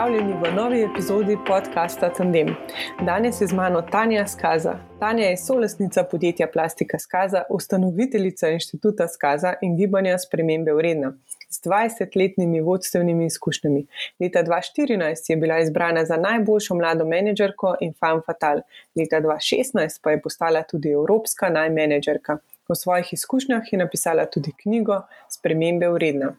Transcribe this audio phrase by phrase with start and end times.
[0.00, 2.54] Pozdravljeni v novi epizodi podcasta Tandem.
[3.06, 4.78] Danes je z mano Tanja Skaza.
[5.00, 11.12] Tanja je solastnica podjetja Plastika Skaza, ustanoviteljica inštituta Skaza in gibanja Spremembe vredna.
[11.50, 13.86] Z 20-letnimi vodstvenimi izkušnjami.
[14.20, 18.62] Leta 2014 je bila izbrana za najboljšo mlado menedžerko in fan fatal,
[18.96, 22.38] leta 2016 pa je postala tudi evropska najmenedžerka.
[22.68, 26.32] O svojih izkušnjah je napisala tudi knjigo Spremembe vredna.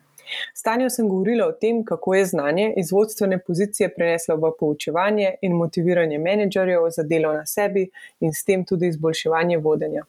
[0.54, 5.36] S Tanjo sem govorila o tem, kako je znanje iz vodstvene pozicije preneslo v poučevanje
[5.42, 7.90] in motiviranje menedžerjev za delo na sebi
[8.20, 10.06] in s tem tudi izboljševanje vodenja.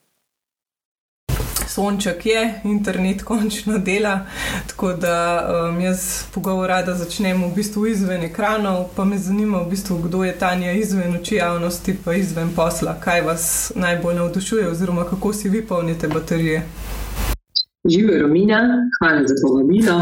[1.73, 4.19] Sonček je, internet končno dela,
[4.67, 5.15] tako da
[5.69, 10.23] um, jaz pogovor rada začnem v bistvu izven ekranov, pa me zanima v bistvu, kdo
[10.23, 15.49] je Tanja izven oči javnosti, pa izven posla, kaj vas najbolj navdušuje oziroma kako si
[15.49, 16.61] vi polnite baterije.
[17.89, 18.59] Živijo Romina,
[18.97, 19.97] hvala za povabilo.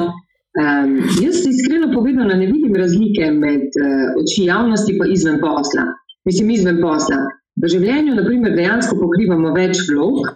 [0.62, 0.90] Um,
[1.23, 5.85] jaz iskreno povedano ne vidim razlike med uh, oči javnosti in izven posla.
[6.26, 7.18] Mislim, izven posla.
[7.62, 10.27] V življenju, naprimer, dejansko pokrivamo več vlog.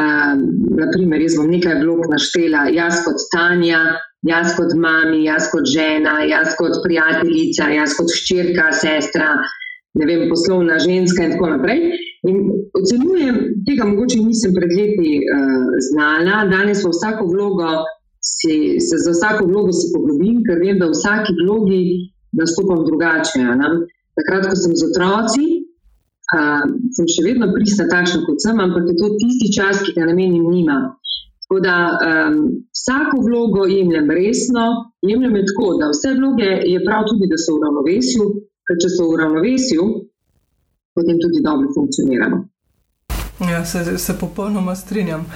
[0.00, 0.42] Um,
[0.80, 3.82] naprimer, jaz bom nekaj vlog naštela, jaz kot Tanja,
[4.26, 9.34] jaz kot mami, jaz kot žena, jaz kot prijateljica, jaz kot ščirka, sestra,
[9.98, 11.80] ne vem, poslovna ženska in tako naprej.
[12.28, 12.36] In
[12.78, 17.70] ocenjujem, tega mogoče nisem pred leti uh, znala, danes v vsako vlogo
[18.22, 21.82] si, se za vsako vlogo se poglobim, ker vem, da v vsaki vlogi
[22.38, 23.42] nastopam drugače.
[23.60, 23.70] Ne?
[24.18, 25.46] Takrat, ko sem z otroci,
[26.36, 26.64] uh,
[26.96, 30.46] sem še vedno pristna takšna kot sem, ampak je to tisti čas, ki ga namenim
[30.54, 30.78] njima.
[31.42, 32.36] Tako da um,
[32.72, 34.64] vsako vlogo jemljem resno,
[35.04, 38.24] jemljem tako, da vse vloge je prav tudi, da so v ravnovesju,
[38.66, 39.84] ker če so v ravnovesju,
[40.94, 42.38] potem tudi dobro funkcioniramo.
[43.50, 45.26] Ja, se, se popolnoma strinjam.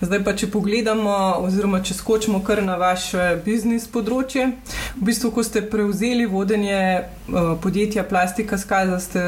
[0.00, 1.14] Zdaj pa, če pogledamo,
[1.46, 4.50] oziroma če skočimo kar na vaše biznis področje.
[4.98, 9.22] V bistvu, ko ste prevzeli vodenje uh, podjetja Plastika Skaza, ste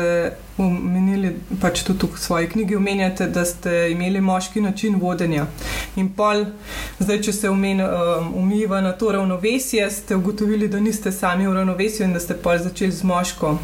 [0.61, 1.33] omenili,
[1.63, 5.47] pač tudi v svoji knjigi omenjate, da ste imeli moški način vodenja.
[5.97, 6.45] In pol,
[7.01, 12.05] zdaj, če se umiva uh, na to ravnovesje, ste ugotovili, da niste sami v ravnovesju
[12.05, 13.57] in da ste pol začeli z moško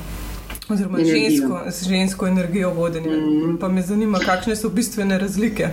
[0.73, 3.17] oziroma žensko, žensko energijo vodenja.
[3.17, 3.59] Mm.
[3.61, 5.69] Pa me zanima, kakšne so bistvene razlike.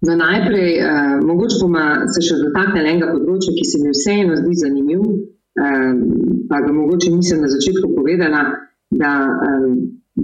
[0.00, 4.58] Za najprej, uh, mogoče bomo se še dotaknili enega področja, ki se mi vseeno zdi
[4.62, 5.04] zanimiv.
[5.56, 6.02] Um,
[6.50, 8.42] pa ga mogoče nisem na začetku povedala,
[8.92, 9.12] da
[9.48, 9.78] um,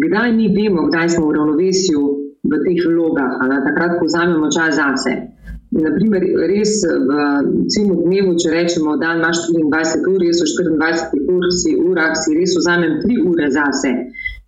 [0.05, 2.03] kdaj mi vemo, kdaj smo v ravnovesju
[2.43, 3.38] v teh vlogah,
[3.69, 5.15] takrat, ko vzamemo čas zase.
[5.72, 7.12] Naprimer, res v
[7.72, 12.37] celem dnevu, če rečemo, da imaš 24 ur, jaz v 24 ur, si urah, si
[12.37, 13.93] res vzamem 3 ure zase,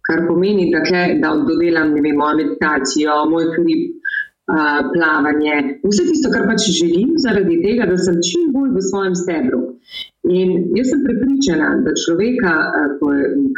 [0.05, 3.95] kar pomeni, da, kle, da dodelam vem, mojo meditacijo, moj hrib,
[4.93, 5.55] plavanje,
[5.89, 9.63] vse tisto, kar pač želim, zaradi tega, da sem čim bolj v svojem stebru.
[10.29, 12.53] In jaz sem prepričana, da človeka,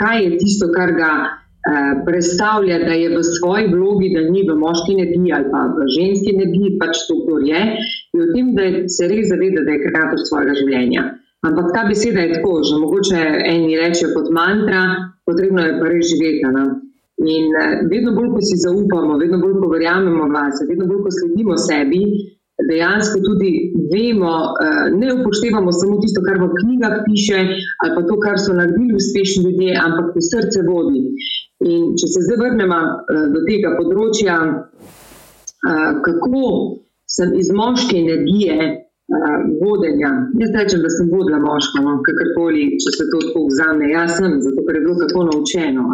[0.02, 1.10] kaj je tisto, kar ga.
[1.66, 5.86] Eh, predstavlja, da je v svoji vlogi, da ni v moški energiji ali pa v
[5.96, 7.62] ženski energiji, pač to, kar je,
[8.14, 8.66] in v tem, da
[8.96, 11.02] se res zaveda, da je kreator svojega življenja.
[11.48, 14.84] Ampak ta beseda je tako, že mogoče eni rečejo kot mantra,
[15.26, 16.46] potrebno je pa res živeti.
[16.54, 16.64] Ne?
[17.34, 21.02] In eh, vedno bolj, ko si zaupamo, vedno bolj, ko verjamemo v vas, vedno bolj,
[21.02, 22.04] ko sledimo sebi,
[22.70, 23.50] dejansko tudi
[23.92, 24.34] vemo,
[24.64, 27.40] eh, ne upoštevamo samo tisto, kar v knjigah piše,
[27.82, 31.02] ali pa to, kar so naredili uspešni ljudje, ampak te srce vodi.
[31.70, 36.42] In če se zdaj vrnemo eh, do tega področja, eh, kako
[37.16, 38.82] sem iz moške energije.
[39.62, 40.08] Vodenja.
[40.34, 43.92] Jaz rečem, da sem vodila moška, no, kakorkoli, če se to tako vzame.
[43.92, 45.84] Jaz sem, zato ker je bilo tako naučeno.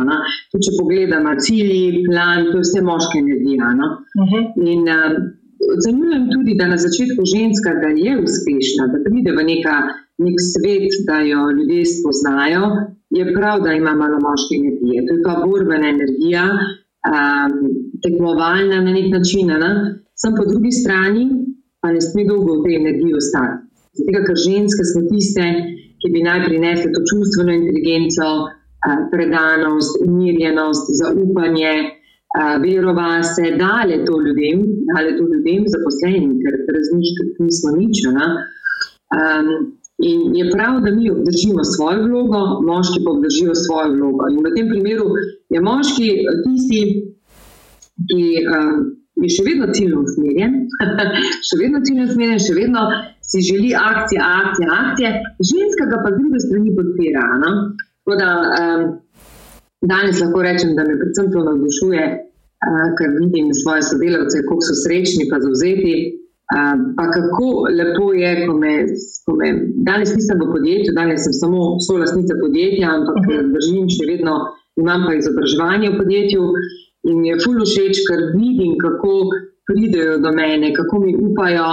[0.48, 3.68] Tudi če pogledamo cilji, plan, to je vse moška energija.
[3.76, 3.90] No.
[4.16, 4.48] Uh -huh.
[4.72, 4.88] In
[5.76, 9.76] Ocenjujem tudi, da na začetku ženska, da je uspešna, da pride v neka,
[10.24, 12.64] nek svet, da jo ljudje spoznajo,
[13.18, 14.98] je prav, da ima malo moške energije.
[15.06, 16.44] To je ta borbena energija,
[17.12, 17.52] um,
[18.04, 19.52] tekmovalna na nek način.
[19.64, 19.72] Ne?
[20.20, 21.24] Sem po drugi strani,
[21.80, 23.56] pa ne sme dolgo v tej energiji ostati.
[23.98, 25.46] Zato, ker ženske smo tiste,
[26.00, 28.28] ki bi naj prinesle to čustveno inteligenco,
[29.12, 31.72] predanost, umirjenost, zaupanje
[32.64, 34.58] verova se dale to ljudem,
[34.90, 37.96] dale to ljudem zaposlenim, ker brez njih nismo nič.
[38.08, 39.48] Um,
[39.98, 44.30] in je prav, da mi obdržimo svojo vlogo, moški pa obdržijo svojo vlogo.
[44.32, 45.08] In v tem primeru
[45.52, 46.08] je moški
[46.44, 46.82] tisti,
[48.08, 48.24] ki
[48.56, 48.80] um,
[49.22, 50.56] je še vedno ciljno usmerjen,
[51.48, 52.88] še vedno ciljno usmerjen, še vedno
[53.20, 55.10] si želi akcije, akcije, akcije,
[55.52, 57.28] ženska pa z druge strani podpira.
[57.44, 58.86] Tako da um,
[59.82, 62.02] Danes lahko rečem, da me predvsem to navdušuje,
[62.98, 65.94] ker vidim svoje sodelavce, kako so srečni in zauzeti.
[66.96, 67.48] Pa kako
[67.78, 68.72] lepo je, ko me,
[69.24, 69.48] ko me
[69.88, 73.32] danes nisem v podjetju, danes sem samo solasnica podjetja, ampak uh mhm.
[73.32, 73.52] -huh.
[73.56, 74.34] držim še vedno,
[74.82, 76.42] imam pa izobraževanje v podjetju
[77.08, 79.12] in mi je fully všeč, ker vidim, kako
[79.68, 81.68] pridejo do mene, kako mi upajo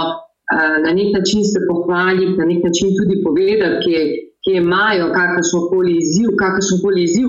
[0.84, 4.00] na nek način se pohvaliti, na nek način tudi povedati, kje,
[4.42, 7.28] kje imajo kakršno koli izziv, kakršno koli izziv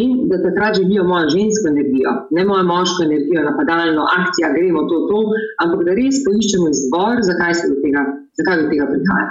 [0.00, 4.96] in da takrat živijo mojo žensko energijo, ne mojo moško energijo, napadalno akcijo, gremo to,
[5.10, 5.20] to,
[5.62, 8.02] ampak da res poiščemo izbor, zakaj se do tega,
[8.40, 9.30] zakaj do tega prihaja.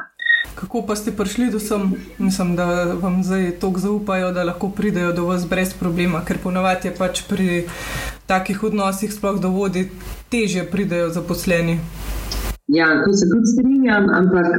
[0.60, 2.66] Kako pa ste prišli do sem, mislim, da
[3.02, 7.24] vam zdaj tako zaupajo, da lahko pridejo do vas brez problema, ker ponovadi je pač
[7.30, 7.48] pri
[8.28, 9.88] takih odnosih, sploh do vodi,
[10.30, 11.80] teže pridejo zaposleni.
[12.68, 14.52] Ja, tu se tudi strinjam, ampak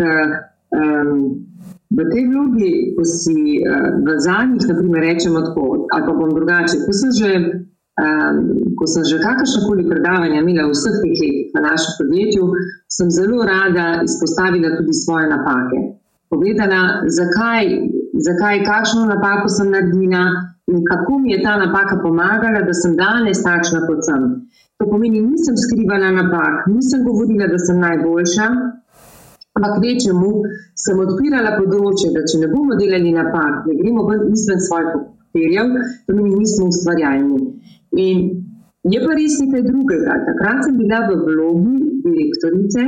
[0.77, 1.52] um,
[1.93, 6.85] v tej vlogi, ko si uh, v zadnjih, naprimer, rečemo tako, ali pa bom drugače,
[6.87, 7.31] ko sem že,
[8.01, 8.37] um,
[8.79, 12.45] ko sem že kakršnakoli predavanja imela v vseh teh letih v našem podjetju,
[12.89, 15.79] sem zelo rada izpostavila tudi svoje napake.
[16.33, 17.65] Povedala, zakaj,
[18.17, 20.25] zakaj kakšno napako sem naredila
[20.73, 24.49] in kako mi je ta napaka pomagala, da sem danes takšna kot sem.
[24.81, 28.47] To pomeni, nisem skrivala napak, nisem govorila, da sem najboljša,
[29.57, 30.31] ampak večjemu
[30.85, 35.75] sem odpirala področje, da če ne bomo delali napak, ne gremo ven izven svojih papirjev,
[36.07, 37.41] to mi nismo ustvarjalni.
[38.07, 38.23] In
[38.93, 40.21] je pa res nekaj drugega.
[40.29, 41.77] Takrat sem bila v vlogi
[42.07, 42.87] direktorice,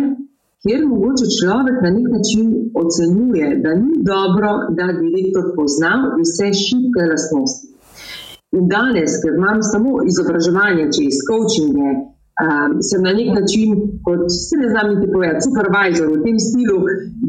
[0.65, 2.49] kjer mogoče človek na nek način
[2.81, 7.71] ocenjuje, da ni dobro, da direktor pozna vse šibke lastnosti.
[8.57, 11.93] In danes, ker imam samo izobraževanje, če iz coachinga,
[12.43, 13.75] um, sem na nek način,
[14.07, 16.79] kot se ne znam niti povedati, supervisor v tem stilu,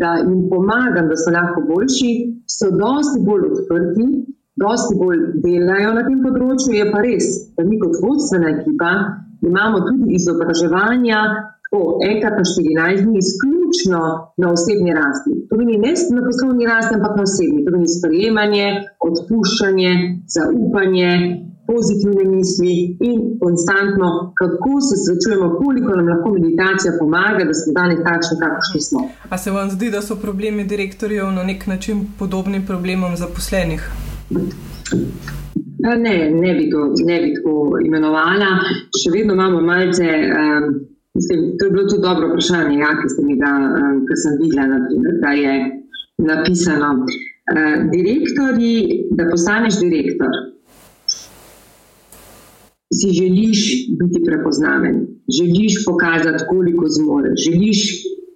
[0.01, 2.11] da jim pomagam, da so lahko boljši,
[2.57, 4.07] so dosti bolj odprti,
[4.63, 6.77] dosti bolj delajo na tem področju.
[6.79, 8.93] Je pa res, da mi kot vodstvena ekipa
[9.45, 11.19] imamo tudi izobraževanja.
[11.75, 14.01] Enkrat na 14 dni, izključno
[14.39, 15.33] na osebni rasti.
[15.49, 17.65] To ni ne na poslovni rasti, ampak na osebni.
[17.65, 18.67] To ni sprejemanje,
[19.07, 19.91] odpuščanje,
[20.35, 21.09] zaupanje,
[21.69, 22.75] pozitivne misli
[23.09, 24.07] in konstantno,
[24.39, 28.99] kako se srečujemo, koliko nam lahko meditacija pomaga, da smo danes takšni, kakršni smo.
[29.33, 33.81] A se vam zdi, da so problemi direktorjev na nek način podobni problemom zaposlenih?
[36.05, 36.79] Ne, ne bi to
[37.09, 37.53] ne bi tako
[37.85, 38.51] imenovala.
[39.01, 40.07] Še vedno imamo malce.
[40.39, 40.63] Um,
[41.17, 45.15] mislim, to je bilo tudi dobro vprašanje, ja, ki, ga, um, ki sem videla, naprimer,
[45.23, 45.53] da je
[46.17, 46.91] napisano.
[47.91, 48.75] Direktorji,
[49.17, 50.31] da postaneš direktor,
[52.99, 53.59] si želiš
[53.99, 54.95] biti prepoznaven,
[55.37, 57.79] želiš pokazati, koliko zmoreš, želiš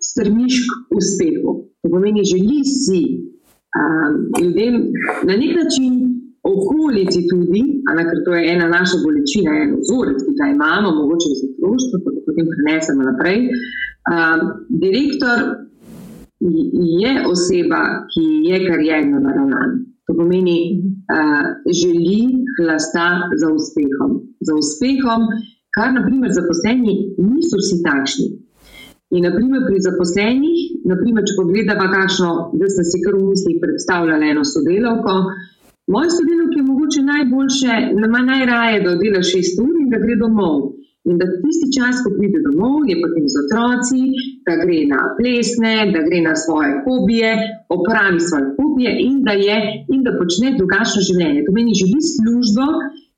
[0.10, 1.52] strmiš k uspehu.
[1.82, 3.02] To pomeni, želiš si
[3.80, 4.76] um, ljudem
[5.28, 5.94] na nek način
[6.54, 11.30] okolici tudi, ali ker to je ena naša bolečina, en vzorec, ki ga imamo, mogoče
[11.40, 13.40] za otroštvo, pa to potem prenesemo naprej.
[14.14, 14.40] Um,
[14.84, 15.38] direktor
[17.00, 19.89] je oseba, ki je karjerno naravnana.
[20.10, 20.58] To pomeni,
[21.06, 22.20] uh, želi
[22.58, 23.08] hlasta
[23.42, 24.12] za uspehom.
[24.42, 25.22] Za uspehom,
[25.76, 26.96] kar naprimer zaposleni
[27.30, 28.28] niso vsi takšni.
[29.14, 30.58] In naprimer pri zaposlenih,
[30.90, 35.16] naprimer, če pogledamo, kakšno, da sem si kar v mislih predstavljala eno sodelovko.
[35.94, 37.78] Moj sodelovki je mogoče najboljše,
[38.32, 40.58] najraje, da oddela šest ur in da gre domov.
[41.10, 44.02] In da tisti čas, ko pride domov, je potem z otroci,
[44.46, 47.32] da gre na plesne, da gre na svoje hobije,
[47.76, 49.58] opravi svoje hobije in da, je,
[49.94, 51.46] in da počne drugačno življenje.
[51.48, 52.68] To meni želi službo,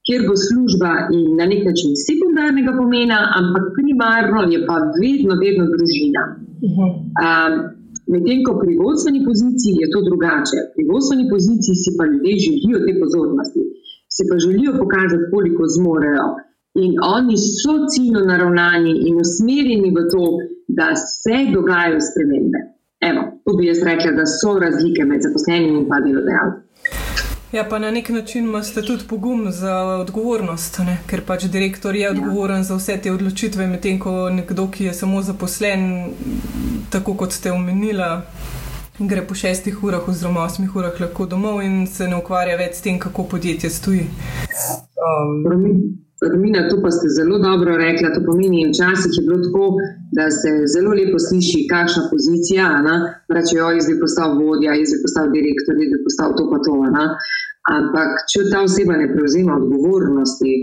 [0.07, 5.67] kjer bo služba in na nek način sekundarnega pomena, ampak primarno je pa vedno, vedno
[5.75, 6.23] družina.
[6.71, 7.61] Um,
[8.11, 10.57] Medtem ko pri vodstveni poziciji je to drugače.
[10.73, 13.61] Pri vodstveni poziciji si pa ljudje želijo te pozornosti,
[14.15, 16.25] si pa želijo pokazati, koliko zmorejo.
[16.73, 20.25] In oni so ciljno naravnani in usmerjeni v to,
[20.67, 22.59] da se dogajajo spremembe.
[23.09, 26.61] Evo, tu bi jaz rekla, da so razlike med zaposlenimi in pa delodajalci.
[27.51, 30.97] Ja, pa na nek način imate tudi pogum za odgovornost, ne?
[31.07, 32.11] ker pač direktor je ja.
[32.11, 35.81] odgovoren za vse te odločitve, medtem ko nekdo, ki je samo zaposlen,
[36.89, 38.21] tako kot ste omenila,
[38.99, 42.87] gre po šestih urah oziroma osmih urah lahko domov in se ne ukvarja več s
[42.87, 44.07] tem, kako podjetje stoji.
[45.01, 45.99] Um,
[46.29, 48.07] Romina, to pa ste zelo dobro rekli.
[48.15, 49.65] To pomeni, včasih je bilo tako,
[50.17, 52.65] da se zelo lepo sliši, kakšna pozicija.
[53.35, 56.57] Reče, jo, jaz bi postal vodja, jaz bi postal direktor, jaz bi postal to pa
[56.65, 56.75] to.
[56.97, 57.05] Na?
[57.77, 60.53] Ampak, če ta oseba ne prevzema odgovornosti,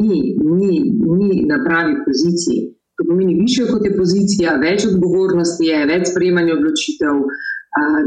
[0.00, 0.16] ni,
[0.58, 0.74] ni,
[1.18, 2.60] ni na pravi poziciji.
[2.96, 7.22] To pomeni, više kot je pozicija, več odgovornosti je, več sprejemanja odločitev,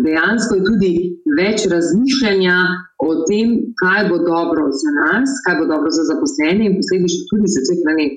[0.05, 0.91] dejansko je tudi
[1.39, 2.57] več razmišljanja
[2.99, 3.47] o tem,
[3.81, 7.79] kaj bo dobro za nas, kaj bo dobro za zaposlene in posledično tudi za cel
[7.83, 8.13] planet.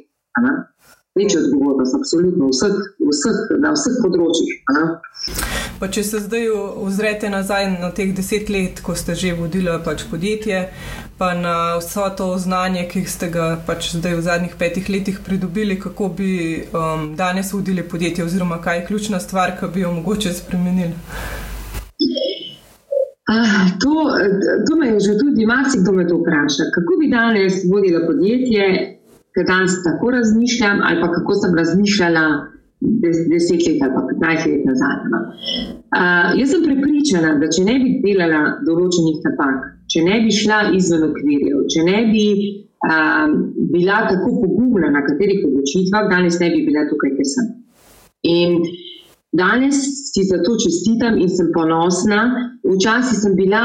[1.17, 2.77] Večja odgovornost, absolutno vseh,
[3.11, 4.51] vseh, na vseh področjih.
[5.81, 6.51] Pa če se zdaj
[6.85, 10.67] ozrete nazaj na teh deset let, ko ste že vodili pač podjetje,
[11.19, 15.81] pa na vso to znanje, ki ste ga pač zdaj v zadnjih petih letih pridobili,
[15.81, 16.31] kako bi
[16.69, 20.95] um, danes vodili podjetje, oziroma kaj je ključna stvar, ki bi jo mogoče spremenili.
[23.27, 23.93] Uh, to,
[24.69, 26.69] to me je že tudi marsikdo me to vpraša.
[26.75, 28.96] Kako bi danes vodila podjetje,
[29.37, 32.26] ker danes tako razmišljam, ali pa kako sem razmišljala
[33.33, 34.97] deset let ali pa petnajst let nazaj.
[35.12, 35.19] No.
[35.99, 40.61] Uh, jaz sem prepričana, da če ne bi delala določenih napak, če ne bi šla
[40.78, 42.25] izven okvirjev, če ne bi
[42.88, 43.37] um,
[43.75, 47.52] bila tako pogumna na katerih odločitvah, danes ne bi bila tukaj, kjer sem.
[48.33, 48.59] In
[49.37, 49.81] danes
[50.12, 52.23] si za to čestitam in sem ponosna.
[52.64, 53.62] Včasih sem bila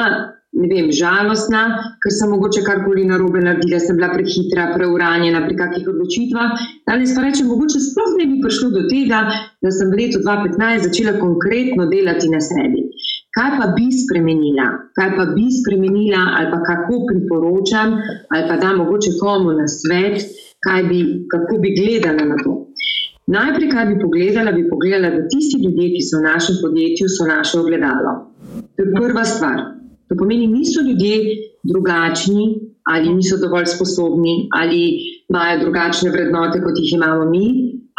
[0.52, 1.62] ne vem, žalostna,
[2.04, 6.66] ker sem mogoče karkoli narobe naredila, sem bila prehitra, preuranjena pri kakih odločitvah.
[6.90, 9.24] Danes pa rečem, mogoče sploh ne bi prišlo do tega,
[9.64, 12.84] da sem v letu 2015 začela konkretno delati na sebi.
[13.32, 14.68] Kaj pa bi spremenila,
[14.98, 17.96] kaj pa bi spremenila, ali pa kako priporočam,
[18.36, 20.20] ali pa da mogoče komu na svet,
[20.90, 21.00] bi,
[21.32, 22.58] kako bi gledala na to.
[23.32, 27.28] Najprej, kaj bi pogledala, bi pogledala, da tisti ljudje, ki so v našem podjetju, so
[27.30, 28.12] naše ogledalo.
[28.76, 29.81] To je prva stvar.
[30.12, 31.16] To pomeni, niso ljudje
[31.64, 32.46] drugačni
[32.84, 34.82] ali niso dovolj sposobni ali
[35.30, 37.46] imajo drugačne vrednote, kot jih imamo mi,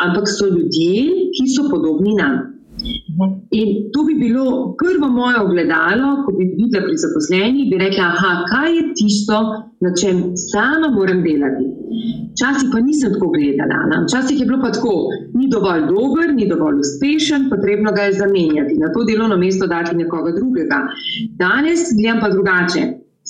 [0.05, 0.93] ampak so ljudje,
[1.35, 2.35] ki so podobni nam.
[3.61, 4.45] In to bi bilo
[4.81, 9.39] prvo moje ogledalo, ko bi videla pri zaposlenih, bi rekla, aha, kaj je tisto,
[9.85, 11.67] na čem sama moram delati.
[12.43, 14.03] Včasih pa nisem tako gledala.
[14.07, 14.95] Včasih je bilo pa tako,
[15.39, 19.95] ni dovolj dober, ni dovolj uspešen, potrebno ga je zamenjati, na to delovno mesto dati
[19.97, 20.79] nekoga drugega.
[21.43, 22.83] Danes gledam pa drugače.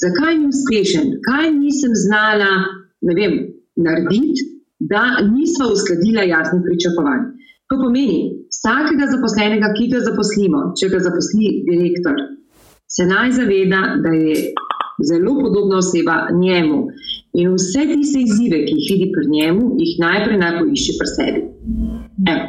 [0.02, 2.52] Zakaj ni uspešen, kaj nisem znala
[3.18, 3.34] vem,
[3.76, 4.48] narediti,
[4.92, 5.02] da
[5.34, 7.22] nismo uskladila jasnih pričakovanj.
[7.68, 8.18] To pomeni,
[8.54, 12.16] vsakega zaposlenega, ki ga zaposlimo, če ga zaposli direktor,
[12.96, 14.34] se naj zaveda, da je
[15.10, 16.86] zelo podobna oseba njemu.
[17.32, 21.40] In vse tiste izzive, ki jih vidi pri njemu, jih najprej naj poišče pri sebi.
[22.32, 22.44] Evo.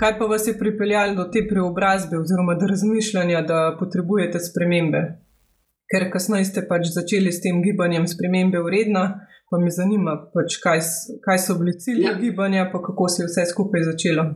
[0.00, 5.00] Kaj pa vas je pripeljalo do te preobrazbe, oziroma do razmišljanja, da potrebujete spremembe?
[5.88, 9.04] Ker kasneje ste pač začeli s tem gibanjem spremembe vredna,
[9.50, 10.84] pa me zanima, pač kaj,
[11.24, 12.12] kaj so bili cilji ja.
[12.20, 14.26] gibanja, pa kako se je vse skupaj začelo.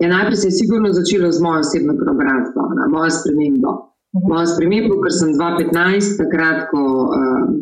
[0.00, 3.74] Ja, najprej se je sigurno začelo z mojo osebno preobrazbo, na mojo spremembo.
[4.16, 4.32] Mhm.
[4.32, 7.52] Mojo spremembo, ker sem 2015, takrat, ko uh,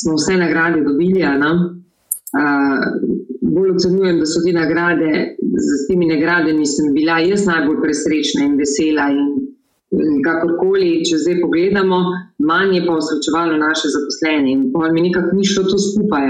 [0.00, 1.22] smo vse nagrade dobili.
[1.22, 2.80] Uh,
[3.40, 5.10] bolj ocenjujem, da so te nagrade,
[5.66, 9.06] z temi nagradami sem bila jaz najbolj presrečna in vesela.
[9.14, 9.28] In,
[9.96, 12.00] in kakorkoli, če zdaj pogledamo,
[12.50, 14.52] manj je pa osrečevalo naše zaposlene.
[14.52, 16.28] In pa mi nekako ni šlo to skupaj.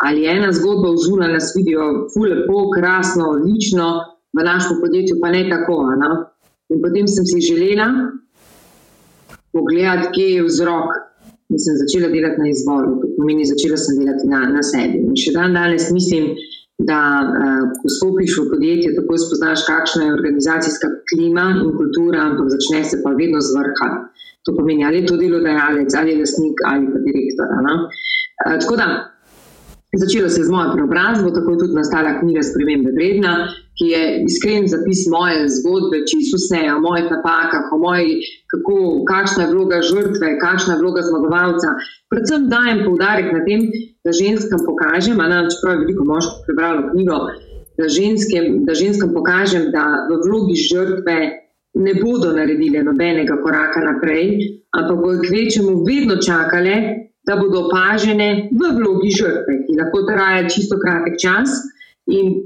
[0.00, 3.90] Ali je ena zgodba v zunanjem, nas vidijo, fulepo, krasno, odlično
[4.32, 5.82] v našem podjetju pa ne tako.
[6.00, 6.10] No?
[6.72, 7.90] In potem sem si želela
[9.52, 11.09] pogledati, kje je vzrok.
[11.50, 15.02] In sem začela delati na izvoru, to pomeni, začela sem delati na, na sebi.
[15.02, 16.30] In še dan danes mislim,
[16.88, 22.48] da uh, ko stopiš v podjetje, tako spoznaš, kakšna je organizacijska klima in kultura, ampak
[22.54, 23.88] začne se pa vedno z vrha.
[24.48, 27.46] To pomeni, ali je to delodajalec, ali je lastnik, ali pa direktor.
[27.60, 27.82] Uh,
[28.62, 28.86] tako da,
[29.98, 33.32] začela se z mojo preobrazbo, tako je tudi nastala knjiga Spremembe vredna,
[33.78, 38.20] ki je iskren zapis moje zgodbe, čisto vse o mojih napakah, o moji,
[38.52, 38.76] kako,
[39.10, 41.74] kakšna je vloga žrtve, kakšna je vloga zmagovalca.
[42.12, 43.66] Predvsem dajem poudarek na tem,
[44.04, 47.18] da ženskam pokažem, a nam čeprav je veliko moških prebralo knjigo,
[47.78, 51.18] da, ženske, da ženskam pokažem, da v vlogi žrtve
[51.74, 54.38] ne bodo naredile nobenega koraka naprej,
[54.76, 56.74] ampak bodo kvečemu vedno čakale,
[57.30, 61.54] da bodo opažene v vlogi žrtve, ki lahko traja čisto kratek čas.
[62.10, 62.40] In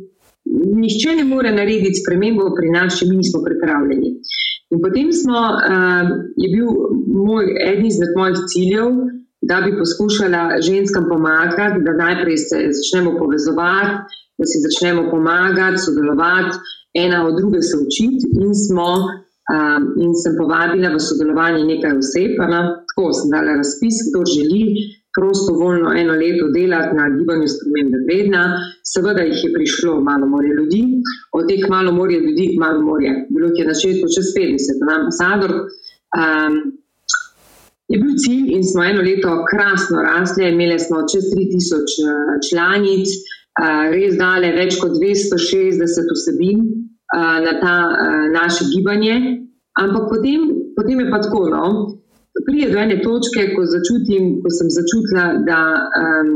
[0.45, 4.11] Nihče ne more narediti spremembo pri nas, če mi nismo pripravljeni.
[4.75, 6.11] In potem smo, uh,
[6.41, 6.69] je bil
[7.29, 8.91] moj, eden izmed mojih ciljev,
[9.49, 16.61] da bi poskušala ženskam pomagati, da najprej se začnemo povezovati, da si začnemo pomagati, sodelovati,
[17.05, 18.33] ena od druge se učiti.
[18.45, 18.89] In, smo,
[19.53, 22.61] uh, in sem povabila v sodelovanje nekaj oseb, na,
[22.91, 24.65] tako sem dala razpis, kdo želi
[25.17, 28.43] prostovoljno eno leto delati na gibanju spremembe vredna.
[28.93, 30.83] Seveda jih je prišlo malo more ljudi,
[31.39, 35.53] od teh malo more ljudi, malo more, bilo je na začetku čez 50, na ambasador.
[36.21, 36.55] Um,
[37.93, 43.09] je bil cilj in smo eno leto krasno rasli, imeli smo čez 3000 uh, članic,
[43.61, 46.59] uh, res dale več kot 260 vsebin
[47.15, 47.75] na ta
[48.33, 49.15] naše gibanje.
[49.75, 50.41] Ampak potem,
[50.77, 51.65] potem je pa tako, no,
[52.47, 55.61] pride do ene točke, ko, začutim, ko sem začutila, da
[56.01, 56.31] um,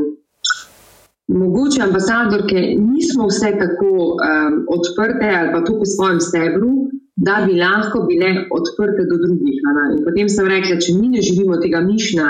[1.29, 6.73] mogoče ambasadorke nismo vse tako um, odprte ali pa tukaj v svojem stebru,
[7.15, 9.59] da bi lahko bile odprte do drugih.
[9.95, 12.29] In potem sem rekla, če mi ne živimo tega mišlja,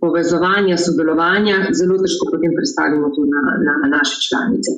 [0.00, 4.70] povezovanja, sodelovanja, zelo težko potem predstavimo to na, na, na naše članice.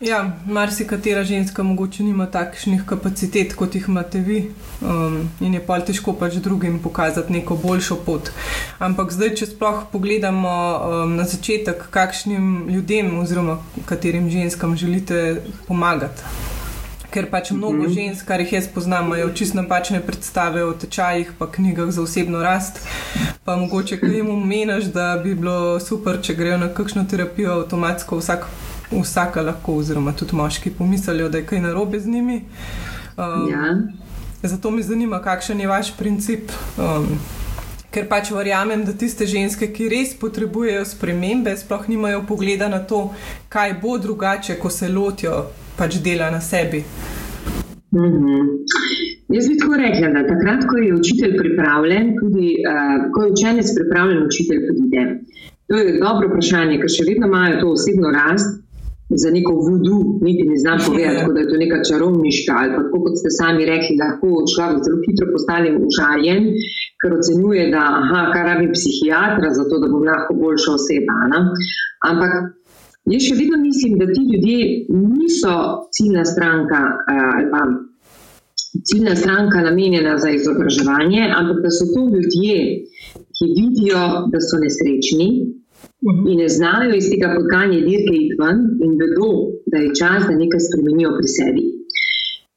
[0.00, 4.38] Ja, marsikatera ženska mogoče nima takšnih kapacitet, kot jih imate vi,
[4.80, 8.30] um, in je pa težko pač drugim pokazati neko boljšo pot.
[8.78, 16.24] Ampak zdaj, če sploh pogledamo um, na začetek, kakšnim ljudem oziroma katerim ženskam želite pomagati.
[17.10, 17.94] Ker pač mnogo mm -hmm.
[17.94, 22.42] žensk, kar jih jaz poznam, imajo čisto napačne predstave o tečajih, pa knjigah za osebno
[22.42, 22.80] rast.
[23.44, 28.16] Pa mogoče, kaj jim omeniš, da bi bilo super, če grejo na kakšno terapijo avtomatsko
[28.16, 28.46] vsak
[28.90, 32.42] vsaka lahko, oziroma tudi moški, pomislijo, da je kaj narobe z njimi.
[33.16, 33.76] Um, ja.
[34.42, 36.50] Zato me zanima, kakšen je vaš princip.
[36.78, 37.18] Um,
[37.90, 43.08] ker pač verjamem, da tiste ženske, ki res potrebujejo spremembe, sploh nimajo pogleda na to,
[43.50, 46.84] kaj bo drugače, ko se lotijo pač dela na sebi.
[47.90, 48.46] Mm -hmm.
[49.34, 53.68] Jaz bi tako rekla, da takrat, ko je učitelj pripravljen, tudi uh, ko je učenec
[53.78, 55.02] pripravljen, učitelj pride.
[55.68, 58.59] To je dobro vprašanje, ker še vedno imajo to osebno rast,
[59.22, 63.14] za neko vodu, niti ne znam povedati, da je to neka čarovniška ali pa kot
[63.20, 66.42] ste sami rekli, lahko človek zelo hitro postane užaljen,
[67.00, 71.16] ker ocenjuje, da aha, kar rabi psihiatra, zato da bo lahko boljša oseba.
[71.32, 71.40] Ne?
[72.10, 72.32] Ampak
[73.12, 74.58] jaz še vedno mislim, da ti ljudje
[75.14, 75.54] niso
[75.94, 76.80] ciljna stranka
[77.12, 77.62] eh, ali pa.
[78.88, 82.58] Ciljna stranka namenjena za izobraževanje, ampak da so to ljudje,
[83.36, 84.02] ki vidijo,
[84.32, 85.26] da so nesrečni.
[86.02, 89.32] In ne znajo iz tega podganja dirke iti ven in vedo,
[89.72, 91.64] da je čas, da nekaj spremenijo pri sebi.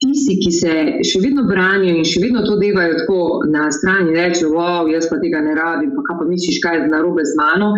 [0.04, 0.74] Tisti, ki se
[1.10, 3.20] še vedno branijo in še vedno to delajo tako
[3.52, 6.90] na strani, rečejo, wow, jaz pa tega ne rabim, pa kaj pa misliš, kaj je
[6.92, 7.72] narobe z mano.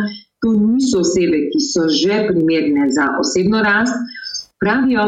[0.46, 3.98] To niso osebe, ki so že primerne za osebno rast.
[4.62, 5.06] Pravijo,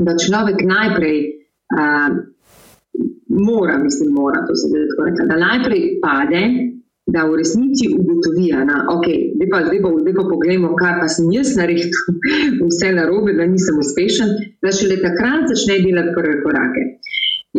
[0.00, 1.18] da človek najprej
[1.76, 2.20] uh,
[3.28, 6.42] mora, mislim, mora, to se zdaj tako reče, da najprej pade
[7.14, 11.28] da v resnici ugotovi, da okay, je pa zdaj, zdaj pa pogledamo, kaj pa sem
[11.36, 11.92] jaz naredil,
[12.70, 14.28] vse narobe, da nisem uspešen,
[14.64, 16.82] da šele takrat začne delati prve korake.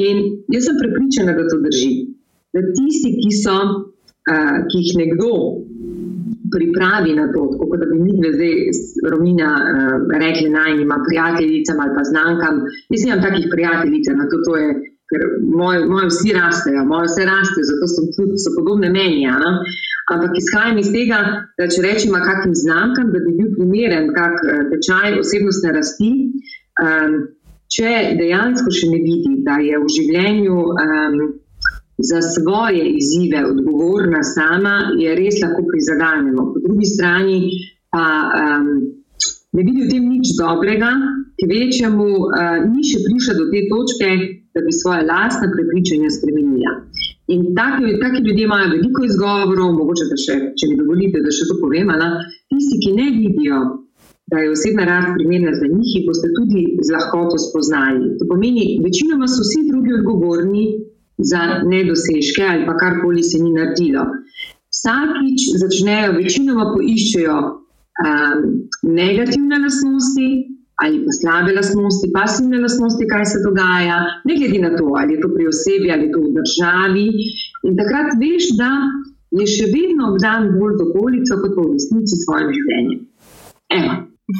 [0.07, 1.91] In jaz sem prepričana, da to drži.
[2.53, 3.57] Da tisti, ki, so,
[4.33, 5.31] uh, ki jih nekdo
[6.53, 8.55] pripravi na to, kot da bi mi zdaj
[9.11, 12.55] Romina uh, rekli najnjima prijateljicam ali pa znankam,
[12.93, 14.67] jaz imam takih prijateljic, na to, to je
[15.13, 15.25] ker
[15.61, 19.21] moji moj vsi rastejo, moji vse rastejo, zato so tudi so podobne meni.
[19.27, 19.37] Ja?
[20.13, 21.19] Ampak izhajam iz tega,
[21.57, 26.11] da če rečemo, kakim znamkam, da bi bil primeren kak eh, tečaj osebnostne rasti.
[26.83, 27.15] Um,
[27.73, 31.21] če dejansko še ne vidi, da je v življenju um,
[32.03, 36.49] za svoje izzive odgovorna sama, je res lahko prizadanjeno.
[36.51, 37.39] Po drugi strani
[37.93, 38.05] pa
[38.41, 38.69] um,
[39.53, 40.91] ne vidi v tem nič dobrega,
[41.39, 44.11] ki večjemu uh, ni še prišla do te točke,
[44.53, 46.71] da bi svoje lastne prepričanja spremenila.
[47.33, 51.47] In taki, taki ljudje imajo veliko izgovorov, mogoče da še, če mi dovolite, da še
[51.49, 51.89] to povem.
[52.03, 52.09] Na,
[52.51, 53.59] tisti, ki ne vidijo,
[54.31, 58.13] da je osebna rast primerna za njih, jih boste tudi z lahkoto spoznali.
[58.19, 60.65] To pomeni, večinoma so vsi drugi odgovorni
[61.17, 64.05] za nedosežke ali pa karkoli se ni naredilo.
[64.73, 68.39] Vsakič začnejo, večinoma poiščejo um,
[68.99, 70.27] negativne lastnosti,
[70.81, 75.21] ali pa slabe lastnosti, pasivne lastnosti, kaj se dogaja, ne glede na to, ali je
[75.21, 77.05] to pri osebi ali to v državi.
[77.67, 78.71] In takrat veš, da
[79.39, 83.05] je še vedno obdan bolj z okolico, kot v resnici svojim življenjem.
[83.77, 83.93] Evo.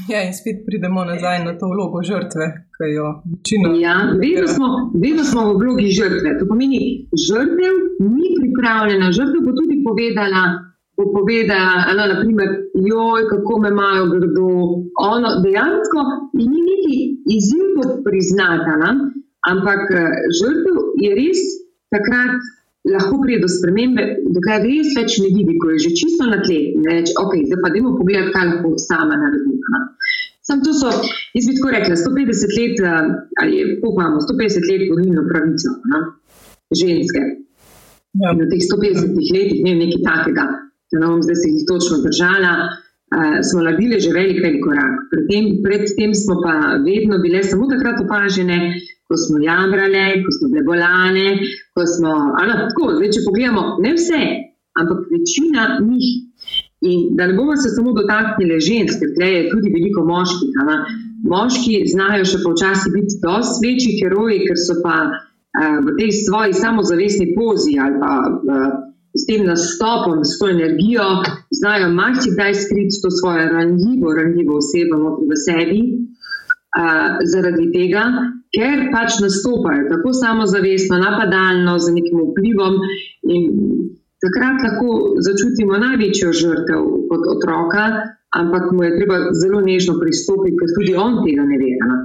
[0.10, 3.74] Ja, in spet pridemo nazaj na to vlogo žrtve, ki jo večino.
[3.78, 6.38] Ja, vedno smo, vedno smo v vlogi žrtve.
[6.39, 6.80] To pomeni,
[7.26, 7.76] žrtev
[8.08, 10.43] ni pripravljena, žrtev bo tudi povedala,
[11.04, 12.50] bo povedala, eno, naprimer,
[12.89, 14.48] joj, kako me imajo grdo.
[15.12, 16.00] Ono, dejansko
[16.39, 16.98] ni niti
[17.38, 18.74] izziv to priznati,
[19.52, 21.39] ampak eh, žrtev je res
[21.96, 22.52] takrat.
[22.84, 24.04] Lahko pride do spremembe,
[24.36, 26.76] dokaj res več ne vidi, ko je že čisto na tleh.
[26.84, 29.56] Reče, ok, zdaj pa idemo pogledati, kaj lahko sama naredim.
[30.44, 30.92] Sam to so,
[31.32, 33.08] jaz bi tako rekla, 150 let, eh,
[33.39, 36.02] ali pa 150 let volilno pravico, na?
[36.82, 37.22] ženske.
[38.22, 38.34] Ja.
[38.38, 40.46] Na teh 150 letih, ne nekaj takega,
[40.93, 44.95] da ne bom zdaj se jih točno držala, uh, smo naredili že velik, velik korak.
[45.12, 46.53] Predtem, predtem smo pa
[46.88, 48.60] vedno bile samo takrat opažene,
[49.08, 51.27] ko smo jamrale, ko smo bile bolane,
[51.73, 54.21] ko smo, ali tako, zdaj če pogledamo, ne vse,
[54.79, 56.08] ampak večina njih.
[56.84, 60.58] In da ne bomo se samo dotaknili žensk, ker je tudi veliko moških.
[60.62, 60.75] Ali?
[61.34, 66.58] Moški znajo še počasi biti dosti večji heroji, ker so pa uh, v tej svoji
[66.65, 68.73] samozavestni pozi ali pa uh,
[69.13, 71.06] s tem nastopom, s to energijo,
[71.52, 78.04] znajo marsikdaj skriti to svojo ranljivo, ranljivo osebo v sebi, uh, zaradi tega,
[78.56, 82.82] ker pač nastopajo tako samozavestno, napadalno, z nekim vplivom.
[84.23, 87.86] Takrat lahko začutimo največjo žrtev kot otroka,
[88.39, 91.71] ampak mu je treba zelo nežno pristopiti, ker tudi on tega ne ve.
[91.82, 91.97] Ne?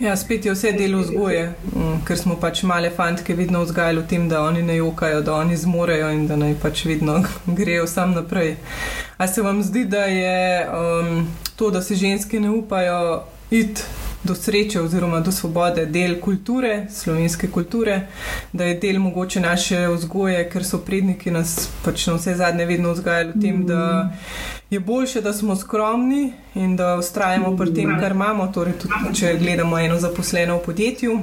[0.00, 4.06] Ja, spet je vse delo vzgoje, mm, ker smo pač male fantke vedno vzgajali v
[4.10, 7.20] tem, da oni ne jokajo, da oni zmorejo in da naj pač vedno
[7.58, 8.56] grejo sam naprej.
[9.16, 13.82] A se vam zdi, da je um, to, da se ženske ne upajo iti
[14.24, 18.06] do sreče oziroma do svobode, del kulture, slovenske kulture,
[18.52, 22.92] da je del mogoče naše vzgoje, ker so predniki nas pač na vse zadnje vedno
[22.92, 24.12] vzgajali v tem, da
[24.70, 29.34] je boljše, da smo skromni in da ustrajamo pri tem, kar imamo, torej tudi če
[29.40, 31.18] gledamo eno zaposleno v podjetju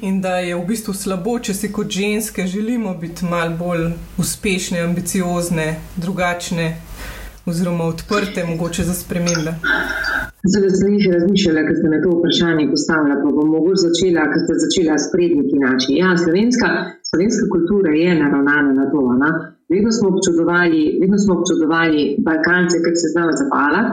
[0.00, 4.80] in da je v bistvu slabo, če si kot ženske želimo biti mal bolj uspešne,
[4.80, 6.76] ambiciozne, drugačne
[7.46, 9.54] oziroma odprte, mogoče za spremembe.
[10.48, 13.16] Zelo sem jih razmišljala, ker ste me to vprašanje postavili.
[13.22, 15.98] Pa bom mogoče začela, ker ste začela s predniki naši.
[16.00, 16.68] Ja, slovenska,
[17.10, 19.02] slovenska kultura je naravnana na to.
[19.22, 19.30] Na?
[19.72, 23.92] Vedno smo občudovali, vedno smo občudovali Balkance, ker se znajo zapalati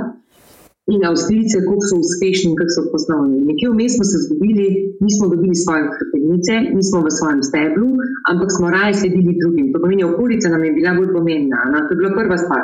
[0.93, 3.37] in Avstrijce, kako so uspešni in kako so poslovni.
[3.49, 4.67] Nekje vmes smo se zgubili,
[5.05, 7.89] nismo dobili svoje hrbtenice, nismo v svojem steblu,
[8.31, 9.65] ampak smo raje sledili drugim.
[9.71, 11.59] To pomeni, okolica nam je bila bolj pomembna.
[11.73, 12.63] Na, to je bila prva stvar.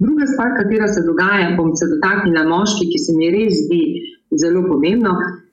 [0.00, 3.82] Druga stvar, katera se dogaja, bom se dotaknila moški, ki se mi res zdi
[4.42, 5.12] zelo pomembno.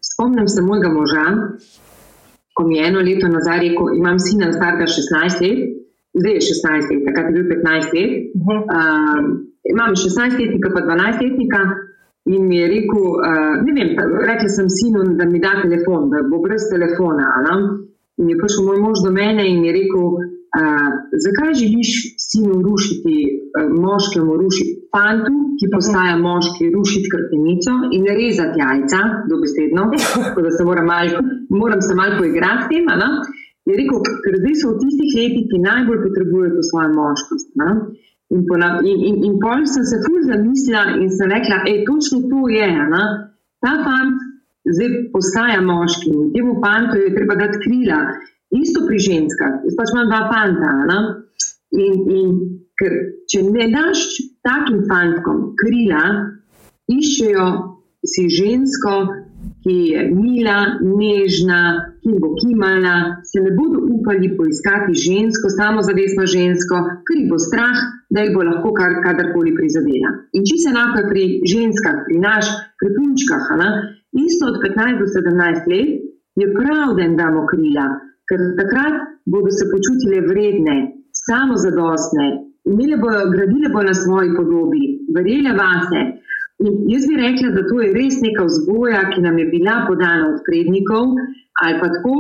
[0.10, 1.26] Spomnim se mojega moža,
[2.56, 5.60] ko mi je eno leto nazaj rekel, imam sina starega 16 let,
[6.20, 8.14] zdaj je 16 let, takrat je bil 15 let.
[8.78, 9.20] Uh,
[9.74, 11.62] imam 16 letnika, pa 12 letnika.
[12.28, 13.92] In mi je rekel, uh, ne vem,
[14.30, 17.28] rekel sem sinu, da mi da telefon, da bo brez telefona.
[17.38, 17.60] Ali?
[18.20, 20.08] In je prišel moj mož do mene in je rekel,
[20.60, 20.90] uh,
[21.26, 21.90] zakaj želiš
[22.30, 23.16] sinu rušiti,
[23.58, 29.00] uh, moškemu rušiti, fantu, ki postaja moški, rušiti krtenico in rezati jajca,
[29.32, 29.84] dobesedno,
[30.16, 31.08] tako da se moram, mal,
[31.62, 32.86] moram se malo poigrati s tem.
[33.68, 37.50] Je rekel, ker zdaj so v tistih letih, ki najbolj potrebujejo svojo moškost.
[37.60, 37.72] Ne?
[38.36, 38.44] In,
[38.92, 42.48] in, in, in pol sem se fuz zamislila in sem rekla, da je točno to
[42.52, 42.70] je.
[42.94, 43.04] Na?
[43.64, 44.24] Ta fant
[44.76, 48.00] zdaj postaja moški in temu fantu je treba dati krila.
[48.56, 50.72] Isto pri ženskah, jaz pač imam dva fanta.
[51.76, 52.28] In, in
[52.80, 52.94] ker,
[53.28, 54.04] če ne daš
[54.46, 56.04] takim fantkom krila,
[56.88, 57.48] iščejo
[58.08, 58.94] si žensko,
[59.64, 61.62] ki je mila, nežna,
[62.00, 67.84] ki bo kimala, se ne bodo upali poiskati žensko, samozavestno žensko, ker jih bo strah,
[68.14, 70.14] da jih bo lahko kar, kadarkoli prizadela.
[70.38, 73.70] In če se enako pri ženskah, pri naš, pri punčkah, ne,
[74.24, 75.96] isto od 15 do 17 let,
[76.38, 77.90] je prav, da jim damo krila,
[78.30, 80.78] ker takrat bodo se počutile vredne,
[81.28, 82.26] samozadostne,
[82.72, 84.84] imele bojo, gradile bojo na svoji podobi,
[85.16, 86.02] verjele vase.
[86.66, 90.32] In jaz bi rekla, da to je res neka vzgoja, ki nam je bila podana
[90.32, 91.14] od prednikov,
[91.62, 92.16] ali pa tako,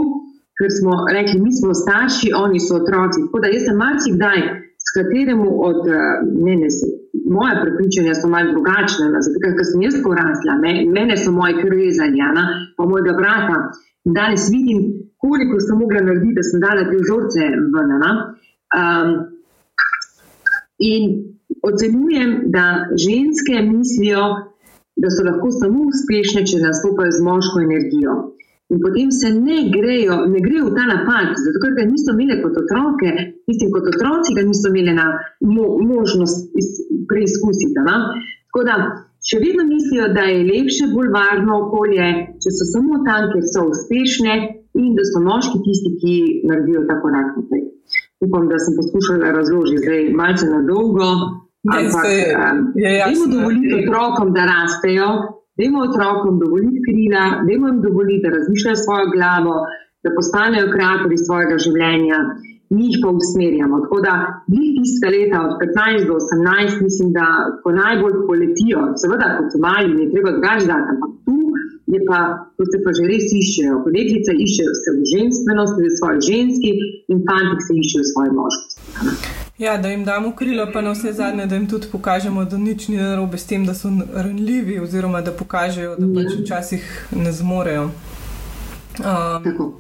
[0.58, 3.26] ker smo rekli, mi smo starši, oni so otroci.
[3.26, 4.40] Tako da jaz sem marsikdaj
[4.86, 5.82] s kateremu od
[6.46, 6.70] ne, ne,
[7.36, 12.22] moje prepričanja so malce drugačne, zato ker sem jaz porasla, me, mene so moji krvezali,
[12.78, 13.58] pa mojega brata.
[14.18, 14.80] Danes vidim,
[15.28, 17.92] koliko sem mogla narediti, da sem dala te vzorce ven.
[18.78, 19.10] Um,
[20.92, 21.04] in
[21.70, 22.66] ocenjujem, da
[23.06, 24.24] ženske mislijo,
[25.02, 28.16] da so lahko samo uspešne, če nastopajo z moško energijo.
[28.74, 32.42] In potem se ne grejo, ne grejo v ta napad, zato ker ga niso imeli
[32.44, 33.12] kot otroke,
[33.50, 35.08] mislim, kot otroci ga niso imeli na
[35.56, 36.50] mo možnost
[37.10, 37.86] preizkusiti.
[37.88, 37.96] Na?
[38.50, 38.76] Tako da
[39.30, 42.10] še vedno mislijo, da je lepše, bolj varno okolje,
[42.44, 44.36] če so samo tam, kjer so uspešne
[44.82, 46.14] in da so moški tisti, ki
[46.50, 47.64] naredijo ta korak naprej.
[48.26, 51.10] Upam, da sem poskušala razložiti zdaj malce na dolgo.
[51.78, 52.06] Ampak,
[53.06, 55.10] dajmo dovoliti otrokom, da rastejo,
[55.60, 59.56] dajmo otrokom dovoliti krila, dajmo jim dovoliti, da razmišljajo svojo glavo,
[60.04, 62.20] da postanejo kreatori svojega življenja,
[62.76, 63.76] mi jih pa usmerjamo.
[63.84, 64.14] Tako da,
[64.54, 67.26] njih tiste leta od 15 do 18, mislim, da
[67.64, 71.38] ko najbolj poletijo, seveda, kot so mali, ne treba zgažati, ampak tu
[71.88, 72.20] je pa,
[72.58, 73.82] ko se pa že res iščejo.
[73.84, 76.72] Kot deklice iščejo se v ženskosti, v svoji ženski
[77.12, 79.36] in fantik se iščejo v svoji moškosti.
[79.58, 82.88] Ja, da jim damo krilo, pa na vse zadnje, da jim tudi pokažemo, da nič
[82.92, 86.42] ni narobe s tem, da so ranljivi, oziroma da pokažejo, da pač ja.
[86.44, 87.90] včasih ne zmorejo.
[89.00, 89.74] Um,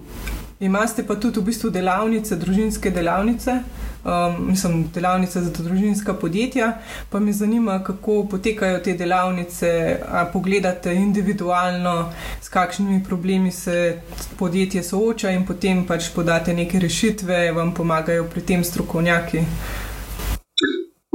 [0.59, 3.59] Imate pa tudi v bistvu delavnice, družinske delavnice,
[4.05, 6.73] um, mislim, delavnice za družinska podjetja.
[7.09, 9.99] Pa me zanima, kako potekajo te delavnice.
[10.11, 12.09] Ali pogledate individualno,
[12.41, 14.01] s kakšnimi problemi se
[14.39, 19.43] podjetje sooča, in potem pač podate neke rešitve, vam pomagajo pri tem strokovnjaki.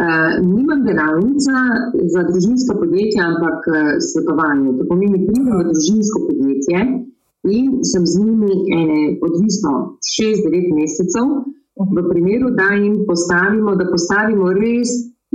[0.03, 1.55] Uh, nimam delavnica
[2.15, 3.77] za družinsko podjetje, ampak uh,
[4.11, 4.73] svetovanje.
[4.79, 6.79] To pomeni, da pridem v družinsko podjetje
[7.59, 9.73] in sem z njimi ene, odvisno
[10.17, 11.27] 6-9 mesecev,
[11.77, 14.91] v primeru, da jim postavimo, da postavimo res,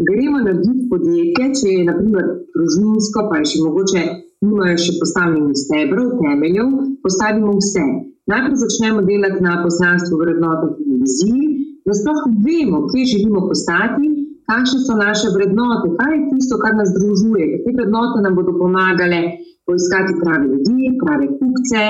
[0.09, 4.03] gremo narediti podjetje, če je naprimer družinsko, pa je še mogoče,
[4.45, 6.69] nimajo še postavljenih stebrov, temeljev,
[7.05, 7.85] postavimo vse.
[8.27, 11.49] Najprej začnemo delati na poslanstvu, vrednotah in viziji,
[11.87, 16.89] da sploh vemo, kje želimo postati kakšne so naše vrednote, kaj je tisto, kar nas
[16.93, 19.21] združuje, te vrednote nam bodo pomagale
[19.67, 21.83] poiskati prave ljudi, prave kupce,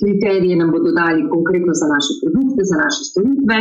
[0.00, 3.56] kriterije nam bodo dali konkretno za naše produkte, za naše storitve.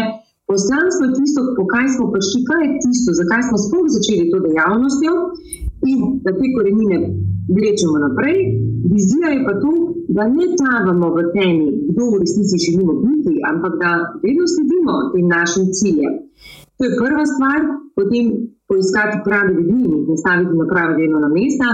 [0.51, 4.37] Poslanstvo je tisto, po kaj smo prišli, kaj je tisto, zakaj smo sploh začeli to
[4.47, 5.13] dejavnostjo
[5.91, 6.97] in da te korenine
[7.55, 8.37] vlečemo naprej.
[8.93, 9.71] Vizija je pa to,
[10.17, 13.91] da ne tavamo v temi, kdo v resnici želimo biti, ampak da
[14.25, 16.13] vedno sledimo tem našim ciljem.
[16.77, 17.59] To je prva stvar,
[17.97, 18.25] potem
[18.69, 21.69] poiskati prave ljudi in jih nastaviti na prave delovna mesta,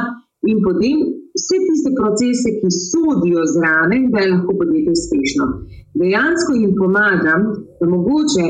[0.51, 0.97] in potem
[1.39, 5.45] vse tiste procese, ki sodijo zraven, da je lahko podjetje uspešno.
[5.99, 7.41] Dejansko jim pomagam,
[7.79, 8.45] da mogoče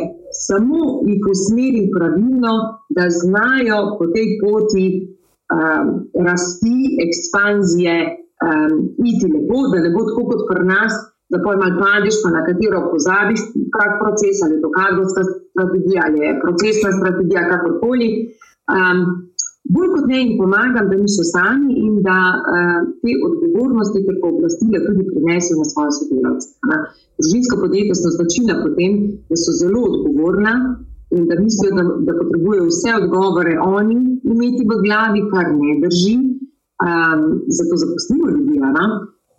[0.47, 2.53] samo jih usmerim pravilno,
[2.97, 5.85] da znajo po tej poti um,
[6.27, 7.95] rasti, ekspanzije,
[8.47, 8.73] um,
[9.09, 10.93] iti lepo, da ne bo tako kot pri nas
[11.31, 13.41] da pojma padeš, pa na katero pozabiš,
[13.75, 15.21] kak proces ali je to kadrovska
[15.51, 18.09] strategija ali je procesna strategija, kakorkoli.
[18.75, 18.99] Um,
[19.73, 24.79] bolj kot ne jim pomagam, da niso sami in da uh, te odgovornosti ter pooblastila
[24.87, 26.49] tudi prinesijo na svoje sodelavce.
[27.19, 28.93] Družinska podjetja so značilna po tem,
[29.29, 30.53] da so zelo odgovorna
[31.15, 33.97] in da mislijo, da, da potrebujejo vse odgovore oni
[34.33, 36.17] imeti v glavi, kar ne drži.
[36.79, 37.23] Um,
[37.57, 38.55] zato zaposlimo ljudi.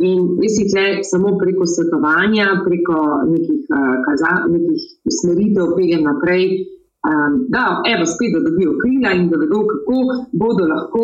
[0.08, 2.98] In jaz jih le samo preko svetovanja, preko
[3.32, 6.44] nekih, uh, kaza, nekih usmeritev peljem naprej,
[7.54, 9.98] da evo, spet da dobijo krila in da vedo, kako
[10.40, 11.02] bodo lahko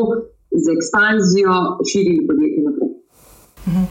[0.62, 1.54] z ekspanzijo
[1.90, 2.85] širili podjetje naprej.
[3.66, 3.84] Mhm.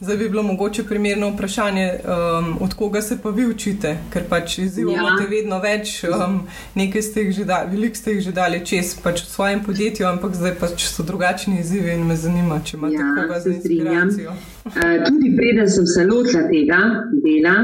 [0.00, 4.58] Zdaj bi bilo mogoče primerno vprašanje, um, od koga se pa vi učite, ker pač
[4.58, 5.00] izzivov ja.
[5.00, 6.40] imate vedno več, um,
[6.74, 10.06] nekaj ste jih že dali, veliko ste jih že dali čez pač v svojem podjetju,
[10.06, 14.34] ampak zdaj pač so drugačni izzivi in me zanima, če imate ja, koga za inspiracijo.
[14.64, 14.74] Uh,
[15.06, 16.80] tudi preden sem se lotila tega
[17.22, 17.54] dela,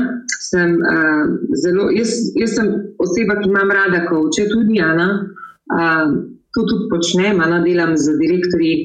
[0.51, 1.27] sem uh,
[1.65, 2.71] zelo, jaz, jaz sem
[3.03, 5.11] oseba, ki imam rada koče, tudi Ana,
[5.75, 6.07] uh,
[6.55, 8.79] to tudi počnem, Ana delam z direktorji.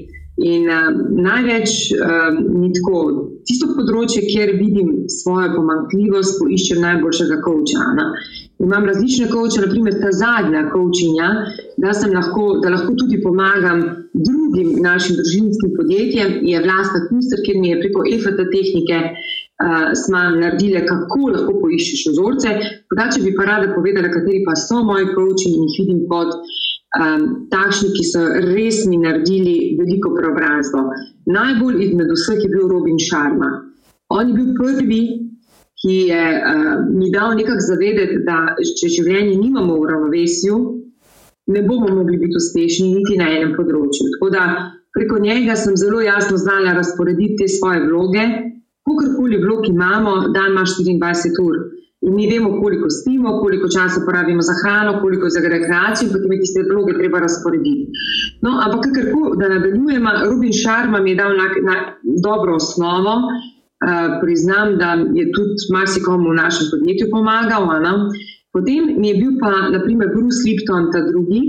[0.43, 0.89] In uh,
[1.23, 3.01] največ uh, ni tako,
[3.47, 7.86] tisto področje, kjer vidim svojo pomankljivost, poiščem najboljšega koča.
[8.63, 11.29] Imam različne koče, naprimer ta zadnja kočinja,
[11.84, 13.82] da, lahko, da lahko tudi pomagam
[14.13, 16.36] drugim našim družinskim podjetjem.
[16.47, 22.06] Je vlasta Kuster, kjer mi je preko EFT tehnike uh, smo naredili, kako lahko poiščeš
[22.12, 22.53] vzorce.
[22.91, 26.36] Podače bi pa rada povedala, kateri pa so moji koči in jih vidim kot
[26.99, 28.21] um, takšni, ki so
[28.53, 30.86] res mi naredili veliko preobrazbo.
[31.25, 33.49] Najbolj izmed vseh je bil Robin Sharma.
[34.13, 35.01] On je bil prvi,
[35.84, 40.60] ki je uh, mi dal nekako zavedeti, da če življenje nimamo v ravnovesju,
[41.53, 44.08] ne bomo mogli biti uspešni niti na enem področju.
[44.15, 44.43] Tako da
[44.95, 48.25] preko njega sem zelo jasno znala razporediti te svoje vloge.
[48.84, 51.60] Kakorkoli vlog imamo, dan ima 24 ur.
[52.04, 56.39] In mi vemo, koliko spimo, koliko časa porabimo za hrano, koliko za rekreacijo, potem je
[56.44, 57.86] tiste vloge treba razporediti.
[58.46, 61.76] No, ampak, kakorkoli, da nadaljujemo, Rubin Šarma mi je dal na, na
[62.28, 63.13] dobro osnovo.
[63.84, 63.89] Uh,
[64.22, 64.89] priznam, da
[65.20, 67.63] je tudi marsikomu v našem podjetju pomagal.
[67.78, 67.94] Ano?
[68.56, 71.42] Potem mi je bil pa, naprimer, Bruce Lipton, ta drugi,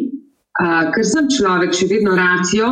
[0.63, 2.71] uh, ker sem človek, še vedno racijo.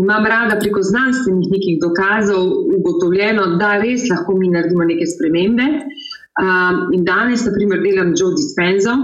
[0.00, 5.68] Imam rada preko znanstvenih nekih dokazov ugotovljeno, da res lahko mi naredimo neke spremembe.
[5.80, 6.09] Uh,
[6.40, 8.94] Um, in danes, na primer, delam Joe Dispenzo,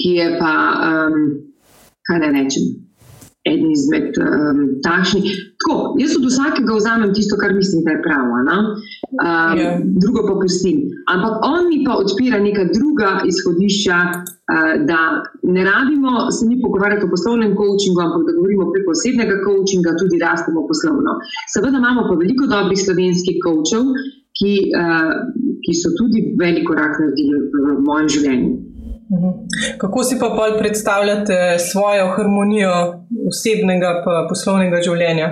[0.00, 0.52] ki je pa,
[0.88, 1.16] um,
[2.08, 2.68] kaj naj rečem,
[3.44, 5.26] eden izmed um, takšnih.
[5.58, 9.56] Tako, jaz od vsakega vzamem tisto, kar mislim, da je prav, um, yeah.
[9.60, 9.70] Ja.
[10.02, 10.78] drugo pa pustim.
[11.12, 15.00] Ampak on mi pa odpira neka druga izhodišča, uh, da
[15.54, 20.22] ne rabimo se mi pogovarjati o poslovnem coachingu, ampak da govorimo preko osebnega coachinga, tudi
[20.26, 21.12] rastemo poslovno.
[21.52, 23.84] Seveda imamo pa veliko dobrih slovenskih coachov,
[24.38, 25.12] ki, uh,
[25.64, 28.50] ki so tudi velik korak naredili v mojem življenju.
[29.08, 29.30] Mhm.
[29.80, 31.36] Kako si pa bolj predstavljate
[31.70, 32.72] svojo harmonijo
[33.30, 35.28] osebnega in poslovnega življenja?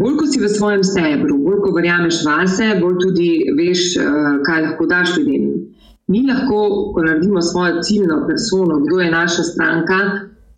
[0.00, 4.64] Bolj ko si v svojem stebru, bolj ko verjameš vase, bolj tudi veš, uh, kaj
[4.66, 5.46] lahko daš ljudem.
[6.10, 6.58] Mi lahko,
[6.94, 9.98] ko naredimo svojo ciljno persono, kdo je naša stranka,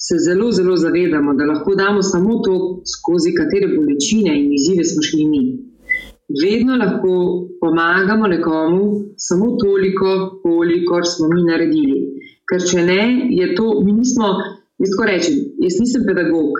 [0.07, 2.55] se zelo, zelo zavedamo, da lahko damo samo to,
[2.95, 5.43] skozi katere bolečine in izzive smo šli mi.
[6.29, 7.13] Vedno lahko
[7.61, 8.85] pomagamo nekomu
[9.17, 11.99] samo toliko, kolikor smo mi naredili.
[12.49, 14.29] Ker če ne, je to, mi nismo,
[14.79, 16.59] jaz tako rečem, jaz nisem pedagog,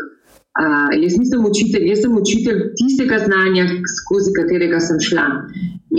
[0.63, 5.27] uh, jaz nisem učitelj, jaz sem učitelj tistega znanja, skozi katerega sem šla.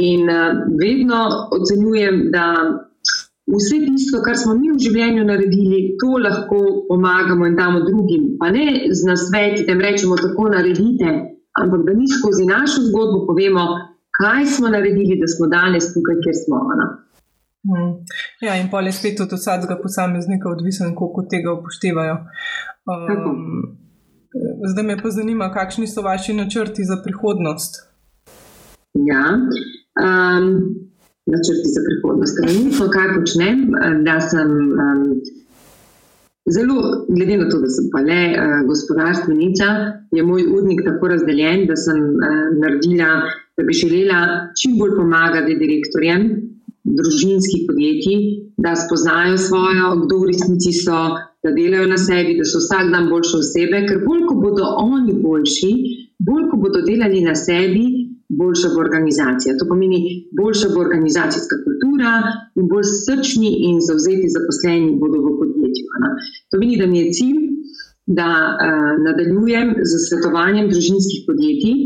[0.05, 1.21] In uh, vedno
[1.57, 2.47] ocenjujem, da
[3.53, 8.33] vse tisto, kar smo mi v življenju naredili, to lahko pomagamo in damo drugim.
[8.39, 11.13] Pa ne z nasveti, da jim rečemo, tako naredite,
[11.61, 13.65] ampak da mi skozi našo zgodbo povemo,
[14.17, 16.57] kaj smo naredili, da smo danes tukaj, kjer smo.
[16.79, 16.87] No?
[17.67, 17.91] Hmm.
[18.41, 22.17] Ja, in pa je spet od vsakega posameznika odvisen, koliko tega upoštevajo.
[22.91, 23.77] Um,
[24.71, 27.71] zdaj me pa zanima, kakšni so vaši načrti za prihodnost.
[29.11, 29.25] Ja,
[30.05, 30.47] um,
[31.33, 32.37] načrti za prihodnost.
[32.41, 33.57] Trenutno, kaj počnem,
[34.05, 35.07] da sem um,
[36.51, 39.67] zelo, glede na to, da sem pa le uh, gospodarstvenica,
[40.11, 43.11] je moj urnik tako razdeljen, da sem uh, naredila,
[43.57, 44.19] da bi želela
[44.59, 46.27] čim bolj pomagati direktorjem
[46.83, 48.23] družinskih podjetij,
[48.57, 50.99] da spoznajo svojo, kdo v resnici so,
[51.43, 55.15] da delajo na sebi, da so vsak dan boljše osebe, ker bolj ko bodo oni
[55.23, 55.71] boljši,
[56.27, 57.85] bolj ko bodo delali na sebi,
[58.39, 59.57] boljša bo organizacija.
[59.59, 59.99] To pomeni,
[60.39, 62.11] boljša bo organizacijska kultura
[62.59, 65.85] in bolj srčni in zauzeti zaposleni bodo v podjetju.
[66.03, 66.09] Ne?
[66.49, 67.41] To pomeni, da mi je cilj,
[68.19, 71.77] da uh, nadaljujem z svetovanjem družinskih podjetij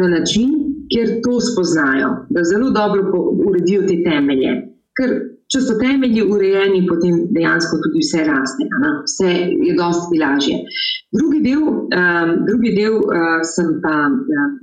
[0.00, 0.50] na način,
[0.92, 3.00] kjer to spoznajo, da zelo dobro
[3.48, 4.52] uredijo te temelje.
[4.96, 5.10] Ker
[5.52, 8.92] če so temelji urejeni, potem dejansko tudi vse raste, ne?
[9.08, 9.32] vse
[9.68, 10.60] je dosti lažje.
[11.16, 13.98] Drugi del, um, drugi del uh, sem pa.
[14.10, 14.54] Uh,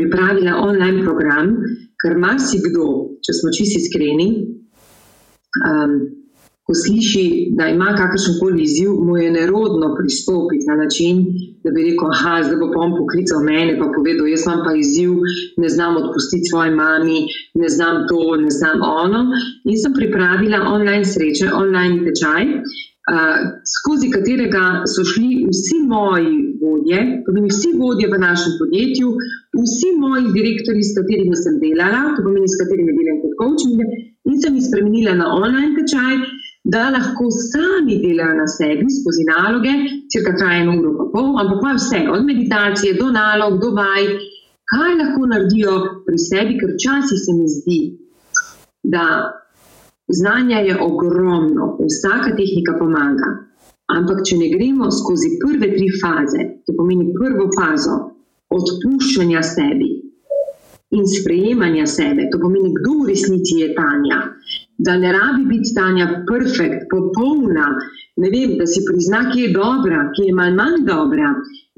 [0.00, 1.52] pripravila online program,
[2.00, 2.86] ker marsikdo,
[3.20, 4.30] če smo čisti iskreni,
[5.68, 6.00] um,
[6.70, 7.24] ko sliši,
[7.58, 11.24] da ima kakršen koli izziv, mu je nerodno pristopiti na način,
[11.64, 14.76] da bi rekel: Ah, zdaj bo pa on poklical mene in povedal: Jaz imam pa
[14.78, 15.16] izziv,
[15.62, 17.18] ne znam odpustiti svoji mami,
[17.62, 19.24] ne znam to, ne znam ono.
[19.70, 22.46] In sem pripravila online sreče, online tečaj.
[23.10, 23.38] Uh,
[23.74, 29.08] skozi katerega so šli vsi moji vodje, tudi vsi vodje v našem podjetju,
[29.62, 33.80] vsi moji direktori, s katerimi sem delala, to pomeni, s katerimi delam kot coaching,
[34.28, 36.14] in sem jih spremenila na online tečaj,
[36.64, 39.72] da lahko sami delajo na sebi skozi naloge,
[40.12, 44.04] cirka traja eno uro pa pol, ampak pa vse, od meditacije do nalog, do vaj,
[44.70, 47.80] kaj lahko naredijo pri sebi, ker včasih se mi zdi,
[48.82, 49.04] da
[50.20, 53.49] znanja je ogromno, vsaka tehnika pomaga.
[53.96, 57.96] Ampak, če ne gremo skozi prve tri faze, to pomeni prvo fazo,
[58.50, 59.90] odpuščanja sebi
[60.90, 64.20] in sprejemanja sebe, to pomeni, kdo v resnici je Tanja.
[64.78, 67.68] Da ne rabi biti Tanja perfekt, popolna,
[68.18, 71.30] ne vem, da si prizna, ki je dobra, ki je manj, manj dobra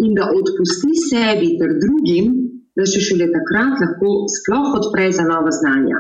[0.03, 2.33] in da odpusti sebi ter drugim,
[2.72, 5.98] da še šele takrat lahko sploh odpre za nova znanja.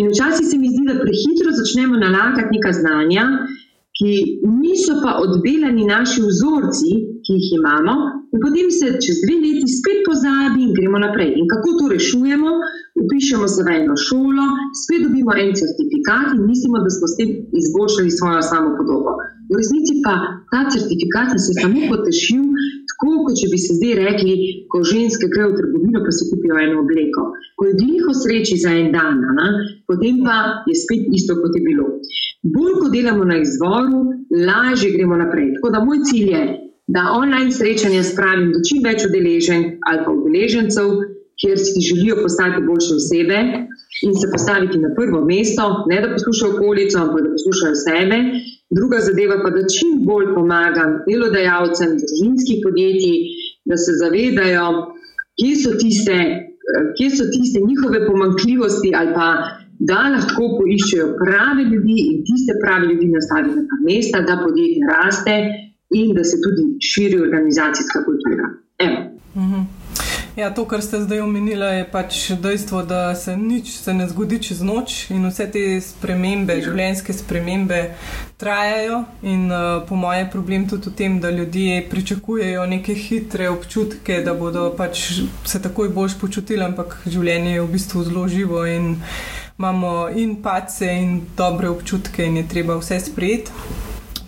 [0.00, 3.26] In včasih se mi zdi, da prehitro začnemo nalagati neka znanja,
[3.98, 4.10] ki
[4.62, 6.90] niso pa oddelani naši vzorci,
[7.24, 7.94] ki jih imamo,
[8.32, 11.30] in potem se čez dve leti spet pozabi in gremo naprej.
[11.40, 12.50] In kako to rešujemo?
[13.02, 14.46] Upišemo se v eno šolo,
[14.82, 17.30] spet dobimo en certifikat in mislimo, da smo s tem
[17.60, 19.12] izboljšali svojo samo podobo.
[19.50, 20.14] V resnici pa
[20.52, 22.44] ta certifikat je samo potešil,
[22.90, 24.34] tako kot če bi se zdaj rekli,
[24.70, 27.22] ko ženske grejo v trgovino, pa si kupijo eno obleko.
[27.56, 29.48] Ko je gliho sreči za en dan, na,
[29.88, 30.36] potem pa
[30.68, 31.86] je spet isto, kot je bilo.
[32.42, 34.00] Bolj ko delamo na izvoru,
[34.48, 35.54] lažje gremo naprej.
[35.54, 36.42] Tako da moj cilj je,
[36.86, 40.92] da online srečanje spravim do čim več udeležen ali pa udeležencev,
[41.40, 43.38] kjer si želijo postati boljše osebe
[44.06, 48.18] in se postaviti na prvo mesto, ne da poslušajo okolico, ampak da poslušajo sebe.
[48.78, 53.18] Druga zadeva pa, da čim bolj pomagam delodajalcem, družinskih podjetij,
[53.70, 54.66] da se zavedajo,
[55.38, 56.18] kje so tiste,
[56.96, 59.28] kje so tiste njihove pomankljivosti ali pa
[59.78, 64.86] da lahko poiščejo prave ljudi in tiste prave ljudi nastavijo na ta mesta, da podjetje
[64.92, 65.36] raste
[65.90, 68.48] in da se tudi širi organizacijska kultura.
[69.36, 69.60] Mhm.
[70.38, 74.38] Ja, to, kar ste zdaj omenili, je pač dejstvo, da se nič se ne zgodi
[74.42, 76.62] čez noč in vse te spremembe, ja.
[76.68, 77.80] življenjske spremembe
[78.38, 79.00] trajajo.
[79.26, 84.36] In uh, po mojem, problem tudi v tem, da ljudje pričakujejo neke hitre občutke, da
[84.38, 85.08] bodo pač
[85.42, 88.94] se takoj bolj počutili, ampak življenje je v bistvu zelo živo in
[89.58, 93.50] imamo in pace, in dobre občutke, in je treba vse sprejeti.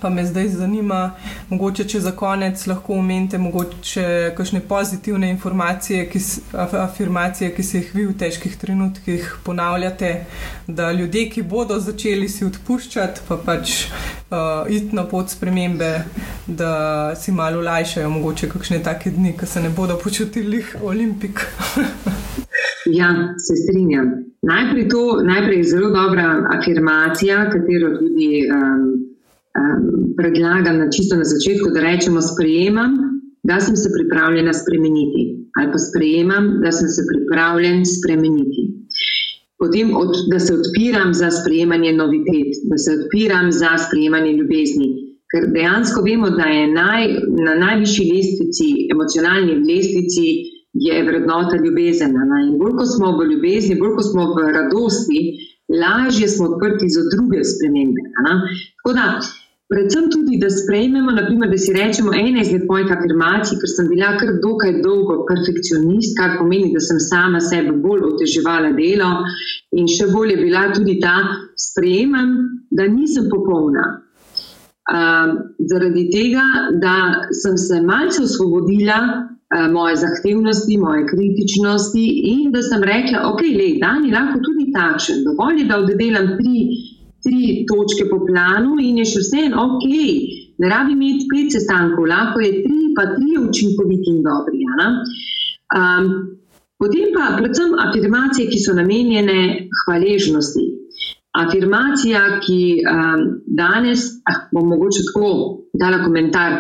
[0.00, 1.14] Pa me zdaj zanima,
[1.48, 6.20] mogoče če za konec lahko omenite mogoče kakšne pozitivne informacije, ki,
[6.56, 10.24] afirmacije, ki se jih vi v težkih trenutkih ponavljate,
[10.66, 15.92] da ljudje, ki bodo začeli si odpuščati, pa pač uh, iti na pot spremembe,
[16.46, 16.72] da
[17.14, 21.44] si malo lajšajo, mogoče kakšne take dni, ki se ne bodo počutili olimpik.
[22.92, 24.06] Ja, se strinjam.
[24.42, 28.30] Najprej, to, najprej je zelo dobra afirmacija, katero tudi.
[28.48, 28.82] Um,
[29.60, 32.92] um, predlagam na čisto na začetku, da rečemo: sprejemam,
[33.42, 35.22] da sem se pripravljena spremeniti,
[35.56, 38.62] ali pa sprejemam, da sem se pripravljen spremeniti.
[39.60, 44.88] Potem, od, da se odpiram za sprejemanje novitet, da se odpiram za sprejemanje ljubezni.
[45.30, 47.04] Ker dejansko vemo, da je naj,
[47.46, 50.26] na najvišji lestvici, emocionalni lestvici,
[50.72, 52.14] je vrednota ljubezen.
[52.48, 55.20] In bolj ko smo v ljubezni, bolj ko smo v radosti,
[55.82, 58.02] lažje smo odprti za druge spremembe.
[58.78, 59.06] Tako da,
[59.70, 64.12] predvsem tudi, da sprejmemo, naprimer, da si rečemo ena izmed mojih afirmacij, ker sem bila
[64.20, 69.10] kar dokaj dolgo perfekcionist, kar pomeni, da sem sama sebe bolj oteževala delo
[69.78, 71.16] in še bolj je bila tudi ta
[71.58, 72.38] sprejemam,
[72.70, 73.86] da nisem popolna.
[74.90, 75.36] Uh,
[75.70, 76.42] zaradi tega,
[76.82, 76.94] da
[77.42, 78.96] sem se malce osvobodila
[79.72, 85.24] moje zahtevnosti, moje kritičnosti in da sem rekla, ok, le, dan je lahko tudi takšen,
[85.26, 86.54] dovolj je, da oddelam tri
[87.22, 89.86] tri točke po planu in je še vse en ok.
[90.60, 94.60] Ne rabi imeti pet sestankov, lahko je tri, pa tri učinkoviti in dobri.
[95.76, 96.10] Um,
[96.80, 100.66] potem pa predvsem afirmacije, ki so namenjene hvaležnosti.
[101.40, 105.32] Afirmacija, ki um, danes, ah, bom mogoče tako
[105.80, 106.58] dala komentar,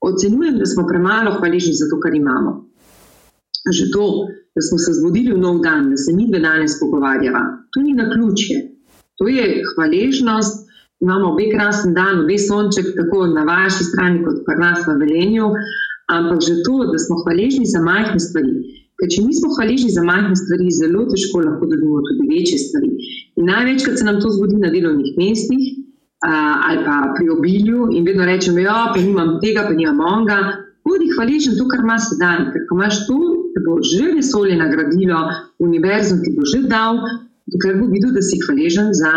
[0.00, 2.52] ocenjujem, da smo premalo hvaležni za to, kar imamo.
[3.76, 4.06] Že to,
[4.54, 7.42] da smo se zbudili v nov dan, da se mi dve danes pogovarjava,
[7.72, 8.56] to ni na ključje.
[9.18, 10.68] To je hvaležnost.
[11.00, 15.46] Imamo obe krasen dan, obe sonček, tako na vaši strani, kot pa nas v Velenju.
[16.16, 18.54] Ampak že to, da smo hvaležni za majhne stvari.
[18.98, 22.90] Ker če nismo hvaležni za majhne stvari, zelo težko lahko dobimo tudi večje stvari.
[23.38, 25.62] In največkrat se nam to zgodi na delovnih mestih
[26.26, 30.38] ali pa pri obilju in vedno rečemo, da ja, pa nimam tega, pa nimam onga.
[30.84, 33.18] Bodi hvaležen to, kar imaš sedaj, ker ko imaš to,
[33.52, 35.18] te bo že vesolje nagradilo,
[35.60, 37.02] univerzum ti bo že dal,
[37.52, 39.12] dokler bo videl, da si hvaležen za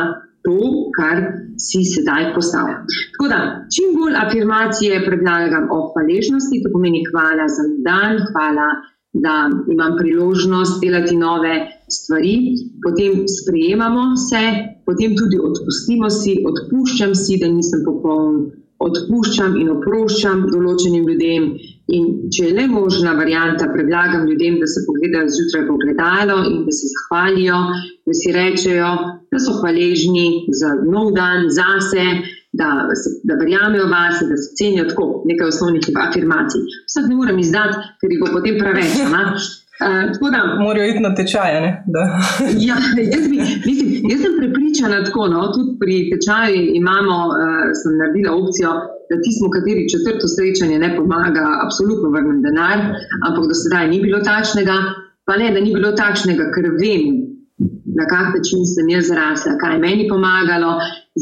[0.45, 0.57] to,
[0.97, 1.17] kar
[1.57, 2.81] si sedaj postavil.
[3.15, 3.39] Tako da,
[3.73, 8.67] čim bolj afirmacije predlagam o hvaležnosti, to pomeni hvala za dan, hvala,
[9.13, 11.55] da imam priložnost delati nove
[11.89, 12.35] stvari,
[12.83, 14.41] potem sprejemamo se,
[14.85, 18.47] potem tudi odpustimo si, odpuščam si, da nisem popoln
[18.81, 21.47] odpuščam in oproščam določenim ljudem.
[21.91, 26.61] In če je le možna varijanta, predlagam ljudem, da se pogledajo zjutraj v gledalo in
[26.65, 27.59] da se zahvalijo,
[28.07, 28.91] da si rečejo,
[29.31, 30.27] da so hvaležni
[30.61, 32.05] za nov dan, zase,
[32.59, 32.87] da,
[33.23, 36.61] da verjamejo vase, da se cenijo tako nekaj osnovnih afirmacij.
[36.89, 38.95] Vsak ne morem izdati, ker jih bo potem preveč.
[39.81, 41.59] Uh, da, Morajo iti na tečaje.
[42.69, 42.77] ja,
[43.13, 43.37] jaz, bi,
[43.69, 48.71] mislim, jaz sem prepričana, da no, tudi pri tečaju imamo, uh, sem naredila opcijo,
[49.09, 52.77] da tisto, kateri četrto srečanje ne pomaga, absolutno vrnem denar,
[53.27, 54.77] ampak do sedaj ni bilo takšnega.
[55.25, 57.03] Pa ne, da ni bilo takšnega, ker vem,
[57.99, 60.71] na kak način sem jaz zrasla, kaj je meni pomagalo.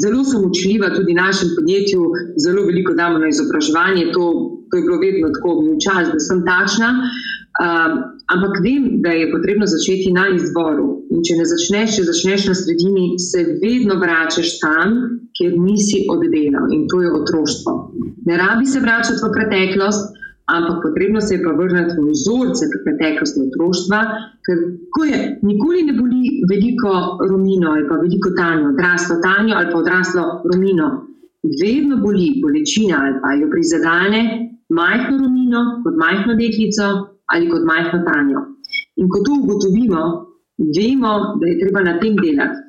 [0.04, 2.02] Zelo sem učljiva tudi našem podjetju,
[2.44, 4.26] zelo veliko damo na izobraževanje, to,
[4.70, 6.90] to je bilo vedno tako, mi včasih, da sem takšna.
[7.60, 7.94] Um,
[8.34, 10.88] ampak vem, da je potrebno začeti na izvoru.
[11.10, 14.94] In če ne začneš, če začneš na sredini, se vedno vračaš tam,
[15.36, 17.74] kjer nisi oddelal in to je otroštvo.
[18.30, 20.19] Ne rabi se vračati v preteklost,
[20.56, 24.00] ampak potrebno se je pa vrniti v vzorce preteklosti otroštva,
[24.46, 24.58] ker
[25.12, 25.20] je,
[25.50, 26.22] nikoli ne boli
[26.52, 26.92] veliko
[27.30, 30.88] romino ali pa veliko tanjo, odraslo tanjo ali pa odraslo romino.
[31.62, 34.22] Vedno boli bolečina ali pa jo prizadene
[34.70, 36.88] majhno romino kot majhno deklico
[37.32, 38.40] ali kot majhno tanjo.
[39.00, 40.02] In ko to ugotovimo,
[40.78, 42.60] vemo, da je treba na tem delati.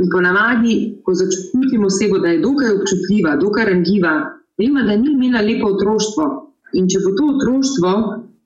[0.00, 0.74] In ponavadi,
[1.04, 4.14] ko začutimo osebo, da je dokaj občutljiva, dokaj ranljiva,
[4.58, 6.26] vemo, da ni imela lepo otroštvo.
[6.78, 7.92] In če bo to otroštvo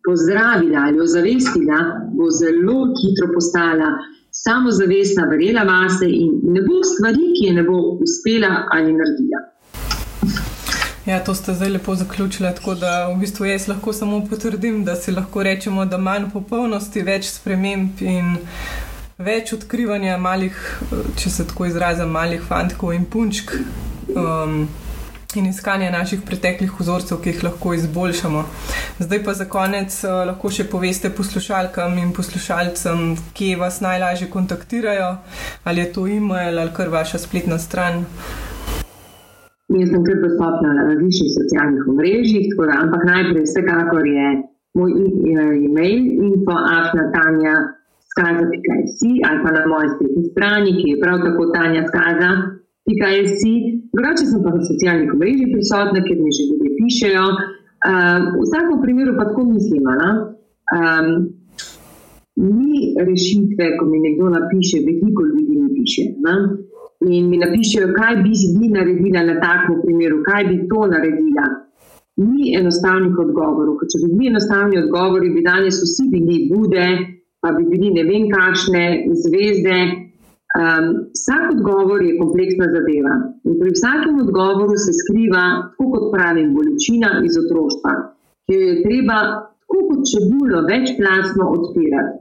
[0.05, 1.79] pozdravila ali ozavestila,
[2.17, 3.91] bo zelo hitro postala
[4.45, 9.41] samozavestna, verjela vase in ne bo stvari, ki je ne bo uspela ali naredila.
[11.07, 12.49] Ja, to ste zdaj lepo zaključili.
[12.57, 17.03] Tako da v bistvu jaz lahko samo potrdim, da si lahko rečemo, da manj popolnosti,
[17.05, 18.37] več sprememb in
[19.19, 20.57] več odkrivanja malih,
[21.21, 23.53] če se tako izrazim, malih fantkov in punčk.
[24.17, 24.65] Um,
[25.35, 28.43] In iskanje naših preteklih vzorcev, ki jih lahko izboljšamo.
[29.03, 33.03] Zdaj pa za konec uh, lahko še poveste poslušalkam in poslušalcem,
[33.35, 35.11] kje vas najlažje kontaktirajo,
[35.67, 38.05] ali je to e-mail ali kar vaša spletna stran.
[39.75, 44.29] Jaz sem kar dostopna na različnih socialnih omrežjih, da, ampak najprej vsekakor je
[44.79, 44.99] moj
[45.67, 47.57] e-mail info.afnatanja
[48.15, 51.83] skaza.si ali pa na moji spletni strani, ki je prav tako tanja
[52.85, 53.53] skaza.si.
[53.95, 57.27] Drugače sem pa na socialnih omrežjih prisotna, ker mi že ljudje pišejo.
[57.85, 61.09] Uh, v vsakem primeru pa tako mislim, um,
[62.37, 62.75] ni
[63.09, 66.05] rešitve, ko mi nekdo napiše, veliko ljudi mi piše.
[66.25, 66.35] Ne?
[67.17, 71.47] In mi napišejo, kaj bi vi naredila na takem primeru, kaj bi to naredila.
[72.17, 73.81] Ni enostavnih odgovorov.
[73.91, 76.87] Če bi bili enostavni odgovori, bi danes vsi bili bude,
[77.43, 78.85] pa bi bili ne vem kakšne
[79.25, 79.79] zvezde.
[80.55, 80.85] Um,
[81.19, 83.15] vsak odgovor je kompleksna zadeva.
[83.49, 87.93] In pri vsakem odgovoru se skriva, tako kot pravim, bolečina iz otroštva,
[88.47, 89.19] ki jo je treba,
[89.65, 92.15] tako kot čebulo, večplastno odpirati.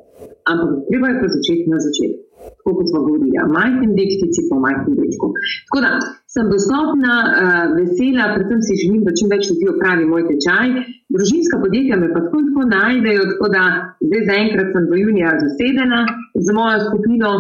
[0.52, 2.24] Ampak treba je pa začeti na začetku
[2.64, 5.32] tako kot smo govorili, majhnim dekstici, pa majhnim dečkom.
[5.68, 5.92] Tako da
[6.34, 10.68] sem dostopna, uh, vesela, predvsem si želim, da čim več ljudi opravi moj tečaj.
[11.16, 13.64] Družinska podjetja me pa tako in tako najdejo, tako da
[14.08, 16.00] zdaj zaenkrat sem do junija zasedena
[16.46, 17.32] z mojo skupino,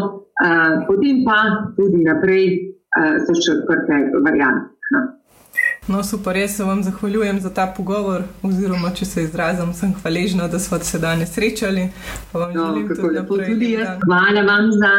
[0.88, 1.38] potem pa
[1.78, 2.46] tudi naprej
[2.98, 4.74] uh, so še odprte variante.
[5.88, 10.48] No, super, jaz se vam zahvaljujem za ta pogovor, oziroma če se izrazim, sem hvaležna,
[10.48, 11.90] da smo se danes srečali.
[12.34, 14.00] No, tudi, tudi jaz.
[14.08, 14.94] Hvala vam za,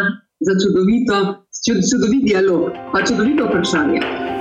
[0.44, 1.24] za čudovito,
[1.64, 4.33] čudovit dialog, pa čudovito vprašanje.